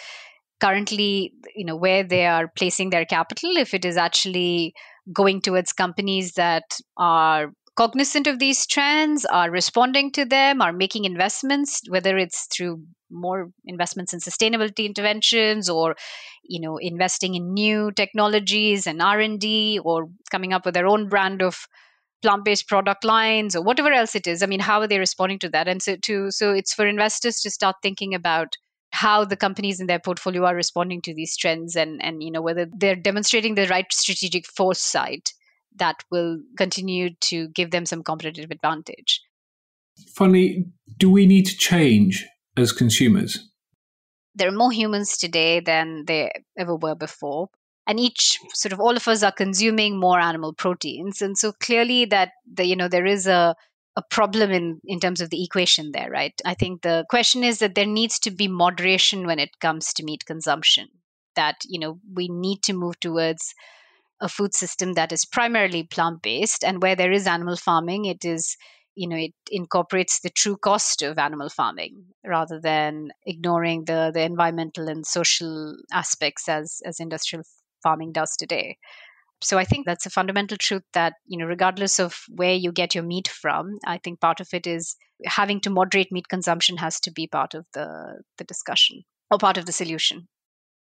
currently 0.61 1.33
you 1.55 1.65
know 1.65 1.77
where 1.77 2.03
they 2.03 2.27
are 2.27 2.51
placing 2.57 2.91
their 2.91 3.05
capital 3.05 3.57
if 3.57 3.73
it 3.73 3.85
is 3.85 3.97
actually 3.97 4.75
going 5.13 5.41
towards 5.41 5.73
companies 5.73 6.33
that 6.33 6.65
are 6.97 7.53
cognizant 7.79 8.27
of 8.27 8.41
these 8.41 8.67
trends, 8.67 9.25
are 9.27 9.53
responding 9.53 10.11
to 10.11 10.25
them, 10.25 10.61
are 10.61 10.73
making 10.73 11.05
investments, 11.05 11.81
whether 11.89 12.19
it's 12.19 12.49
through 12.53 12.83
more 13.09 13.51
investments 13.67 14.13
in 14.13 14.19
sustainability 14.19 14.85
interventions 14.85 15.71
or 15.71 15.95
you 16.43 16.61
know 16.61 16.77
investing 16.79 17.37
in 17.37 17.55
new 17.55 17.91
technologies 17.93 18.87
and 18.87 19.01
r&d 19.01 19.81
or 19.85 20.09
coming 20.31 20.53
up 20.53 20.67
with 20.67 20.75
their 20.75 20.87
own 20.87 21.09
brand 21.09 21.41
of 21.41 21.57
plant-based 22.21 22.69
product 22.69 23.05
lines 23.05 23.55
or 23.57 23.63
whatever 23.63 23.93
else 23.93 24.15
it 24.15 24.27
is. 24.27 24.43
I 24.43 24.47
mean 24.47 24.61
how 24.61 24.81
are 24.81 24.89
they 24.89 24.99
responding 24.99 25.39
to 25.39 25.49
that? 25.51 25.69
And 25.69 25.81
so 25.81 25.97
to 26.03 26.33
so 26.33 26.53
it's 26.53 26.75
for 26.75 26.87
investors 26.87 27.41
to 27.43 27.51
start 27.51 27.77
thinking 27.81 28.13
about 28.13 28.57
how 28.91 29.25
the 29.25 29.37
companies 29.37 29.79
in 29.81 29.87
their 29.87 30.01
portfolio 30.01 30.45
are 30.47 30.57
responding 30.57 31.01
to 31.03 31.15
these 31.15 31.37
trends 31.37 31.77
and 31.77 32.03
and 32.03 32.25
you 32.25 32.33
know 32.33 32.43
whether 32.43 32.67
they're 32.77 32.97
demonstrating 32.97 33.55
the 33.55 33.69
right 33.69 33.93
strategic 33.93 34.47
foresight 34.47 35.33
that 35.79 36.05
will 36.11 36.39
continue 36.57 37.11
to 37.23 37.49
give 37.49 37.71
them 37.71 37.87
some 37.87 38.03
competitive 38.03 38.51
advantage. 38.51 39.23
Finally, 40.15 40.67
do 40.99 41.11
we 41.11 41.27
need 41.27 41.47
to 41.47 41.57
change 41.57 42.27
as 42.57 42.73
consumers? 42.73 43.49
There 44.35 44.49
are 44.49 44.53
more 44.57 44.73
humans 44.73 45.17
today 45.17 45.61
than 45.61 46.05
there 46.07 46.31
ever 46.57 46.77
were 46.77 46.95
before. 46.95 47.49
And 47.87 47.99
each 47.99 48.39
sort 48.53 48.73
of 48.73 48.81
all 48.81 48.97
of 48.97 49.09
us 49.09 49.23
are 49.23 49.33
consuming 49.33 49.99
more 49.99 50.21
animal 50.21 50.53
proteins. 50.53 51.23
And 51.23 51.37
so 51.37 51.53
clearly 51.53 52.05
that 52.07 52.33
the, 52.53 52.67
you 52.67 52.77
know, 52.77 52.89
there 52.89 53.07
is 53.07 53.27
a 53.27 53.57
a 53.99 54.03
problem 54.11 54.53
in 54.53 54.81
in 54.85 55.01
terms 55.01 55.21
of 55.21 55.31
the 55.31 55.43
equation 55.43 55.91
there 55.91 56.09
right 56.09 56.41
i 56.45 56.55
think 56.55 56.83
the 56.83 57.05
question 57.11 57.43
is 57.43 57.59
that 57.59 57.75
there 57.75 57.93
needs 57.99 58.21
to 58.21 58.31
be 58.31 58.47
moderation 58.47 59.27
when 59.27 59.41
it 59.41 59.59
comes 59.59 59.93
to 59.93 60.05
meat 60.05 60.25
consumption 60.25 60.87
that 61.35 61.57
you 61.65 61.81
know 61.81 61.99
we 62.15 62.29
need 62.29 62.63
to 62.63 62.73
move 62.73 62.99
towards 63.01 63.55
a 64.21 64.29
food 64.29 64.55
system 64.55 64.95
that 64.95 65.13
is 65.13 65.25
primarily 65.25 65.85
plant 65.85 66.23
based 66.23 66.65
and 66.65 66.83
where 66.83 66.97
there 66.97 67.13
is 67.13 67.27
animal 67.27 67.57
farming 67.57 68.05
it 68.05 68.25
is 68.25 68.57
you 68.95 69.09
know 69.09 69.17
it 69.17 69.33
incorporates 69.51 70.21
the 70.21 70.31
true 70.31 70.57
cost 70.57 71.03
of 71.03 71.19
animal 71.19 71.49
farming 71.49 72.05
rather 72.25 72.61
than 72.61 73.11
ignoring 73.25 73.85
the 73.85 74.11
the 74.13 74.23
environmental 74.23 74.89
and 74.89 75.07
social 75.07 75.77
aspects 75.93 76.49
as 76.49 76.81
as 76.85 76.99
industrial 77.01 77.45
farming 77.83 78.11
does 78.13 78.37
today. 78.37 78.77
So 79.41 79.57
i 79.57 79.65
think 79.65 79.87
that's 79.87 80.07
a 80.07 80.11
fundamental 80.11 80.57
truth 80.57 80.83
that 80.95 81.15
you 81.27 81.39
know 81.39 81.47
regardless 81.47 82.01
of 82.01 82.17
where 82.29 82.55
you 82.55 82.73
get 82.73 82.97
your 82.97 83.05
meat 83.05 83.29
from 83.29 83.79
i 83.87 83.99
think 83.99 84.21
part 84.21 84.41
of 84.41 84.49
it 84.53 84.67
is 84.67 84.97
having 85.25 85.61
to 85.61 85.71
moderate 85.71 86.11
meat 86.11 86.29
consumption 86.29 86.77
has 86.79 86.99
to 87.01 87.13
be 87.13 87.29
part 87.29 87.55
of 87.55 87.65
the 87.73 87.87
the 88.39 88.45
discussion 88.45 89.05
or 89.31 89.39
part 89.39 89.57
of 89.57 89.67
the 89.67 89.77
solution 89.81 90.27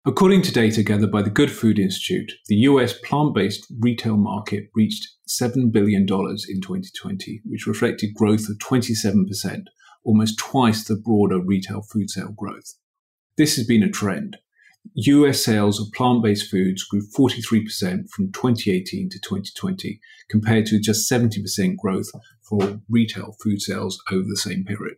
According 0.07 0.41
to 0.43 0.53
data 0.53 0.83
gathered 0.83 1.13
by 1.13 1.21
the 1.21 1.29
Good 1.29 1.51
Food 1.51 1.79
Institute, 1.79 2.33
the 2.47 2.57
US 2.57 2.95
plant 2.95 3.35
based 3.35 3.71
retail 3.81 4.17
market 4.17 4.71
reached 4.75 5.07
$7 5.29 5.71
billion 5.71 6.05
in 6.05 6.07
2020, 6.07 7.43
which 7.45 7.67
reflected 7.67 8.15
growth 8.15 8.49
of 8.49 8.57
27%, 8.57 9.65
almost 10.03 10.39
twice 10.39 10.85
the 10.85 10.97
broader 10.97 11.39
retail 11.39 11.83
food 11.83 12.09
sale 12.09 12.33
growth. 12.35 12.77
This 13.37 13.57
has 13.57 13.67
been 13.67 13.83
a 13.83 13.91
trend. 13.91 14.39
US 14.95 15.45
sales 15.45 15.79
of 15.79 15.93
plant 15.93 16.23
based 16.23 16.51
foods 16.51 16.83
grew 16.83 17.03
43% 17.03 18.09
from 18.09 18.33
2018 18.33 19.11
to 19.11 19.21
2020, 19.21 20.01
compared 20.31 20.65
to 20.65 20.81
just 20.81 21.11
70% 21.11 21.77
growth 21.77 22.11
for 22.41 22.81
retail 22.89 23.37
food 23.43 23.61
sales 23.61 24.03
over 24.11 24.25
the 24.27 24.39
same 24.39 24.65
period. 24.65 24.97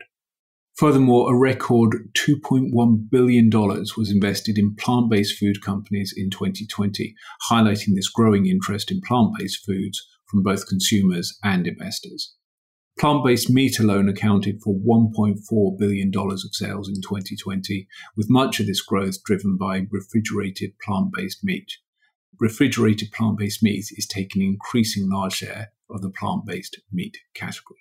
Furthermore, 0.76 1.32
a 1.32 1.36
record 1.36 2.10
$2.1 2.14 3.10
billion 3.10 3.50
was 3.50 4.10
invested 4.10 4.56
in 4.56 4.74
plant 4.74 5.10
based 5.10 5.38
food 5.38 5.62
companies 5.62 6.14
in 6.16 6.30
2020, 6.30 7.14
highlighting 7.50 7.94
this 7.94 8.08
growing 8.08 8.46
interest 8.46 8.90
in 8.90 9.00
plant 9.02 9.32
based 9.38 9.64
foods 9.64 10.02
from 10.26 10.42
both 10.42 10.66
consumers 10.66 11.38
and 11.44 11.66
investors. 11.66 12.34
Plant 12.98 13.24
based 13.24 13.50
meat 13.50 13.78
alone 13.78 14.08
accounted 14.08 14.60
for 14.62 14.74
$1.4 14.74 15.78
billion 15.78 16.10
of 16.14 16.54
sales 16.54 16.88
in 16.88 16.96
2020, 16.96 17.86
with 18.16 18.30
much 18.30 18.58
of 18.58 18.66
this 18.66 18.80
growth 18.80 19.22
driven 19.24 19.56
by 19.56 19.86
refrigerated 19.90 20.72
plant 20.84 21.08
based 21.14 21.44
meat. 21.44 21.70
Refrigerated 22.40 23.12
plant 23.12 23.38
based 23.38 23.62
meat 23.62 23.86
is 23.92 24.06
taking 24.06 24.42
an 24.42 24.48
increasing 24.48 25.08
large 25.10 25.34
share 25.34 25.72
of 25.90 26.00
the 26.00 26.10
plant 26.10 26.46
based 26.46 26.80
meat 26.90 27.18
category. 27.34 27.80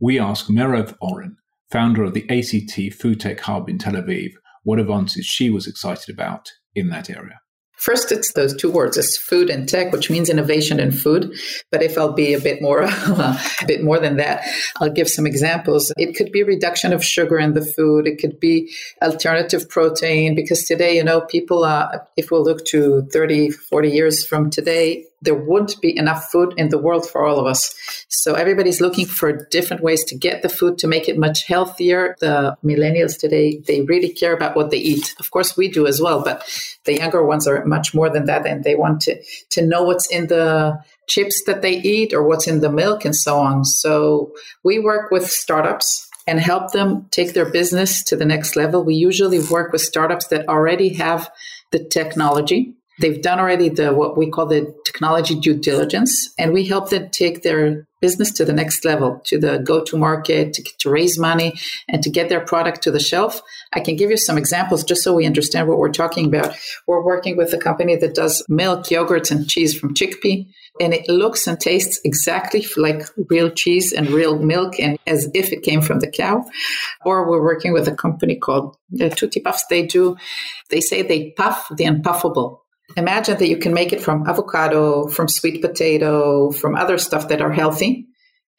We 0.00 0.18
ask 0.18 0.46
Meirav 0.46 0.94
Oren, 1.00 1.36
founder 1.70 2.04
of 2.04 2.14
the 2.14 2.28
ACT 2.28 2.94
Food 2.94 3.20
Tech 3.20 3.40
Hub 3.40 3.68
in 3.68 3.78
Tel 3.78 3.94
Aviv, 3.94 4.32
what 4.62 4.78
advances 4.78 5.26
she 5.26 5.50
was 5.50 5.66
excited 5.66 6.12
about 6.12 6.50
in 6.74 6.88
that 6.90 7.08
area. 7.10 7.40
First, 7.76 8.10
it's 8.10 8.32
those 8.32 8.56
two 8.56 8.70
words: 8.70 8.96
it's 8.96 9.18
food 9.18 9.50
and 9.50 9.68
tech, 9.68 9.92
which 9.92 10.08
means 10.10 10.30
innovation 10.30 10.80
in 10.80 10.92
food. 10.92 11.34
But 11.70 11.82
if 11.82 11.98
I'll 11.98 12.12
be 12.12 12.32
a 12.32 12.40
bit 12.40 12.62
more, 12.62 12.82
a 12.82 13.38
bit 13.66 13.84
more 13.84 13.98
than 13.98 14.16
that, 14.16 14.48
I'll 14.80 14.90
give 14.90 15.08
some 15.08 15.26
examples. 15.26 15.92
It 15.98 16.16
could 16.16 16.32
be 16.32 16.42
reduction 16.42 16.94
of 16.94 17.04
sugar 17.04 17.38
in 17.38 17.52
the 17.52 17.64
food. 17.64 18.06
It 18.06 18.18
could 18.18 18.40
be 18.40 18.72
alternative 19.02 19.68
protein, 19.68 20.34
because 20.34 20.64
today, 20.64 20.96
you 20.96 21.04
know, 21.04 21.20
people, 21.20 21.64
uh, 21.64 21.98
if 22.16 22.30
we 22.30 22.38
look 22.38 22.64
to 22.66 23.02
30, 23.12 23.50
40 23.50 23.90
years 23.90 24.26
from 24.26 24.48
today, 24.48 25.04
there 25.26 25.34
wouldn't 25.34 25.78
be 25.82 25.96
enough 25.96 26.30
food 26.30 26.54
in 26.56 26.70
the 26.70 26.78
world 26.78 27.06
for 27.08 27.26
all 27.26 27.38
of 27.38 27.46
us. 27.46 27.74
So 28.08 28.32
everybody's 28.32 28.80
looking 28.80 29.04
for 29.04 29.46
different 29.50 29.82
ways 29.82 30.02
to 30.04 30.16
get 30.16 30.40
the 30.40 30.48
food 30.48 30.78
to 30.78 30.86
make 30.86 31.08
it 31.08 31.18
much 31.18 31.46
healthier. 31.46 32.16
The 32.20 32.56
millennials 32.64 33.18
today, 33.18 33.58
they 33.66 33.82
really 33.82 34.08
care 34.08 34.32
about 34.32 34.56
what 34.56 34.70
they 34.70 34.78
eat. 34.78 35.14
Of 35.20 35.30
course, 35.30 35.56
we 35.56 35.68
do 35.68 35.86
as 35.86 36.00
well, 36.00 36.22
but 36.24 36.48
the 36.84 36.94
younger 36.94 37.22
ones 37.22 37.46
are 37.46 37.62
much 37.66 37.92
more 37.92 38.08
than 38.08 38.24
that, 38.24 38.46
and 38.46 38.64
they 38.64 38.76
want 38.76 39.02
to 39.02 39.22
to 39.50 39.66
know 39.66 39.82
what's 39.82 40.10
in 40.10 40.28
the 40.28 40.78
chips 41.08 41.42
that 41.46 41.62
they 41.62 41.76
eat 41.82 42.14
or 42.14 42.22
what's 42.26 42.46
in 42.46 42.60
the 42.60 42.70
milk 42.70 43.04
and 43.04 43.14
so 43.14 43.38
on. 43.38 43.64
So 43.64 44.32
we 44.62 44.78
work 44.78 45.10
with 45.10 45.26
startups 45.28 46.08
and 46.26 46.40
help 46.40 46.72
them 46.72 47.06
take 47.10 47.34
their 47.34 47.50
business 47.50 48.02
to 48.04 48.16
the 48.16 48.24
next 48.24 48.56
level. 48.56 48.84
We 48.84 48.94
usually 48.94 49.40
work 49.40 49.72
with 49.72 49.82
startups 49.82 50.28
that 50.28 50.48
already 50.48 50.94
have 50.94 51.30
the 51.70 51.84
technology. 51.84 52.74
They've 53.00 53.20
done 53.20 53.38
already 53.38 53.68
the 53.68 53.92
what 53.92 54.16
we 54.16 54.30
call 54.30 54.46
the 54.46 54.74
technology 54.84 55.34
due 55.34 55.58
diligence, 55.58 56.32
and 56.38 56.52
we 56.52 56.66
help 56.66 56.90
them 56.90 57.10
take 57.10 57.42
their 57.42 57.86
business 58.00 58.30
to 58.32 58.44
the 58.44 58.52
next 58.52 58.84
level, 58.84 59.20
to 59.24 59.38
the 59.38 59.58
go-to 59.58 59.96
market, 59.96 60.52
to, 60.52 60.62
to 60.78 60.90
raise 60.90 61.18
money, 61.18 61.54
and 61.88 62.02
to 62.02 62.10
get 62.10 62.28
their 62.28 62.40
product 62.40 62.82
to 62.82 62.90
the 62.90 63.00
shelf. 63.00 63.40
I 63.72 63.80
can 63.80 63.96
give 63.96 64.10
you 64.10 64.16
some 64.16 64.36
examples 64.36 64.84
just 64.84 65.02
so 65.02 65.14
we 65.14 65.26
understand 65.26 65.66
what 65.66 65.78
we're 65.78 65.92
talking 65.92 66.26
about. 66.26 66.54
We're 66.86 67.04
working 67.04 67.36
with 67.36 67.52
a 67.52 67.58
company 67.58 67.96
that 67.96 68.14
does 68.14 68.44
milk, 68.48 68.84
yogurts, 68.86 69.30
and 69.30 69.48
cheese 69.48 69.78
from 69.78 69.94
chickpea 69.94 70.46
and 70.80 70.92
it 70.92 71.08
looks 71.08 71.46
and 71.46 71.58
tastes 71.58 72.00
exactly 72.04 72.66
like 72.76 73.02
real 73.30 73.50
cheese 73.50 73.92
and 73.92 74.10
real 74.10 74.38
milk 74.38 74.78
and 74.78 74.98
as 75.06 75.28
if 75.34 75.52
it 75.52 75.62
came 75.62 75.80
from 75.80 76.00
the 76.00 76.10
cow. 76.10 76.44
Or 77.04 77.28
we're 77.28 77.42
working 77.42 77.72
with 77.72 77.88
a 77.88 77.94
company 77.94 78.36
called 78.36 78.76
uh, 79.00 79.08
Tutti 79.08 79.40
Puffs. 79.40 79.64
They 79.68 79.86
do, 79.86 80.16
they 80.70 80.80
say 80.80 81.02
they 81.02 81.30
puff 81.30 81.66
the 81.74 81.84
unpuffable. 81.84 82.58
Imagine 82.96 83.38
that 83.38 83.48
you 83.48 83.56
can 83.56 83.74
make 83.74 83.92
it 83.92 84.00
from 84.00 84.26
avocado, 84.26 85.08
from 85.08 85.28
sweet 85.28 85.60
potato, 85.60 86.50
from 86.50 86.76
other 86.76 86.98
stuff 86.98 87.28
that 87.28 87.42
are 87.42 87.52
healthy, 87.52 88.06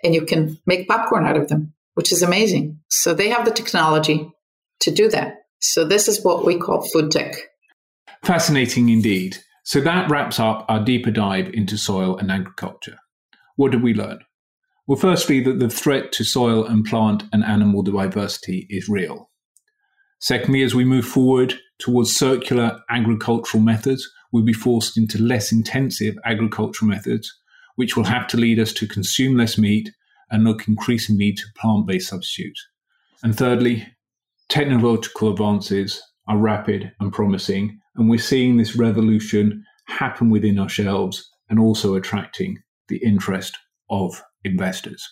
and 0.03 0.13
you 0.13 0.25
can 0.25 0.57
make 0.65 0.87
popcorn 0.87 1.25
out 1.25 1.37
of 1.37 1.47
them, 1.47 1.73
which 1.93 2.11
is 2.11 2.21
amazing. 2.21 2.79
So 2.89 3.13
they 3.13 3.29
have 3.29 3.45
the 3.45 3.51
technology 3.51 4.29
to 4.81 4.91
do 4.91 5.09
that. 5.09 5.37
So 5.59 5.85
this 5.85 6.07
is 6.07 6.23
what 6.23 6.45
we 6.45 6.57
call 6.57 6.87
food 6.89 7.11
tech. 7.11 7.35
Fascinating 8.23 8.89
indeed. 8.89 9.37
So 9.63 9.81
that 9.81 10.09
wraps 10.09 10.39
up 10.39 10.65
our 10.69 10.83
deeper 10.83 11.11
dive 11.11 11.49
into 11.53 11.77
soil 11.77 12.17
and 12.17 12.31
agriculture. 12.31 12.97
What 13.55 13.71
did 13.71 13.83
we 13.83 13.93
learn? 13.93 14.19
Well, 14.85 14.97
firstly, 14.97 15.43
that 15.43 15.59
the 15.59 15.69
threat 15.69 16.11
to 16.13 16.23
soil 16.23 16.65
and 16.65 16.85
plant 16.85 17.23
and 17.33 17.43
animal 17.43 17.81
diversity 17.81 18.67
is 18.69 18.87
real. 18.87 19.29
Secondly, 20.19 20.63
as 20.63 20.73
we 20.73 20.85
move 20.85 21.05
forward 21.05 21.55
towards 21.79 22.15
circular 22.15 22.79
agricultural 22.89 23.61
methods, 23.61 24.09
we'll 24.31 24.43
be 24.43 24.53
forced 24.53 24.97
into 24.97 25.21
less 25.21 25.51
intensive 25.51 26.15
agricultural 26.25 26.89
methods, 26.89 27.33
which 27.75 27.95
will 27.95 28.03
have 28.05 28.27
to 28.27 28.37
lead 28.37 28.59
us 28.59 28.73
to 28.73 28.87
consume 28.87 29.37
less 29.37 29.57
meat 29.57 29.89
and 30.29 30.43
look 30.43 30.67
increasingly 30.67 31.33
to 31.33 31.43
plant 31.55 31.87
based 31.87 32.09
substitutes. 32.09 32.67
And 33.23 33.35
thirdly, 33.35 33.87
technological 34.49 35.31
advances 35.31 36.01
are 36.27 36.37
rapid 36.37 36.91
and 36.99 37.13
promising, 37.13 37.79
and 37.95 38.09
we're 38.09 38.19
seeing 38.19 38.57
this 38.57 38.75
revolution 38.75 39.63
happen 39.85 40.29
within 40.29 40.59
our 40.59 40.69
shelves 40.69 41.29
and 41.49 41.59
also 41.59 41.95
attracting 41.95 42.57
the 42.89 42.97
interest 42.97 43.57
of 43.89 44.21
investors. 44.43 45.07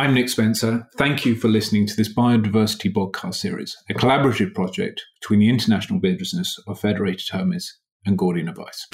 I'm 0.00 0.14
Nick 0.14 0.30
Spencer. 0.30 0.88
Thank 0.96 1.26
you 1.26 1.36
for 1.36 1.48
listening 1.48 1.86
to 1.86 1.94
this 1.94 2.10
biodiversity 2.10 2.90
podcast 2.90 3.34
series, 3.34 3.76
a 3.90 3.92
collaborative 3.92 4.54
project 4.54 5.04
between 5.20 5.40
the 5.40 5.50
international 5.50 6.00
business 6.00 6.58
of 6.66 6.80
Federated 6.80 7.28
Hermes 7.30 7.78
and 8.06 8.16
Gordian 8.16 8.48
Advice. 8.48 8.86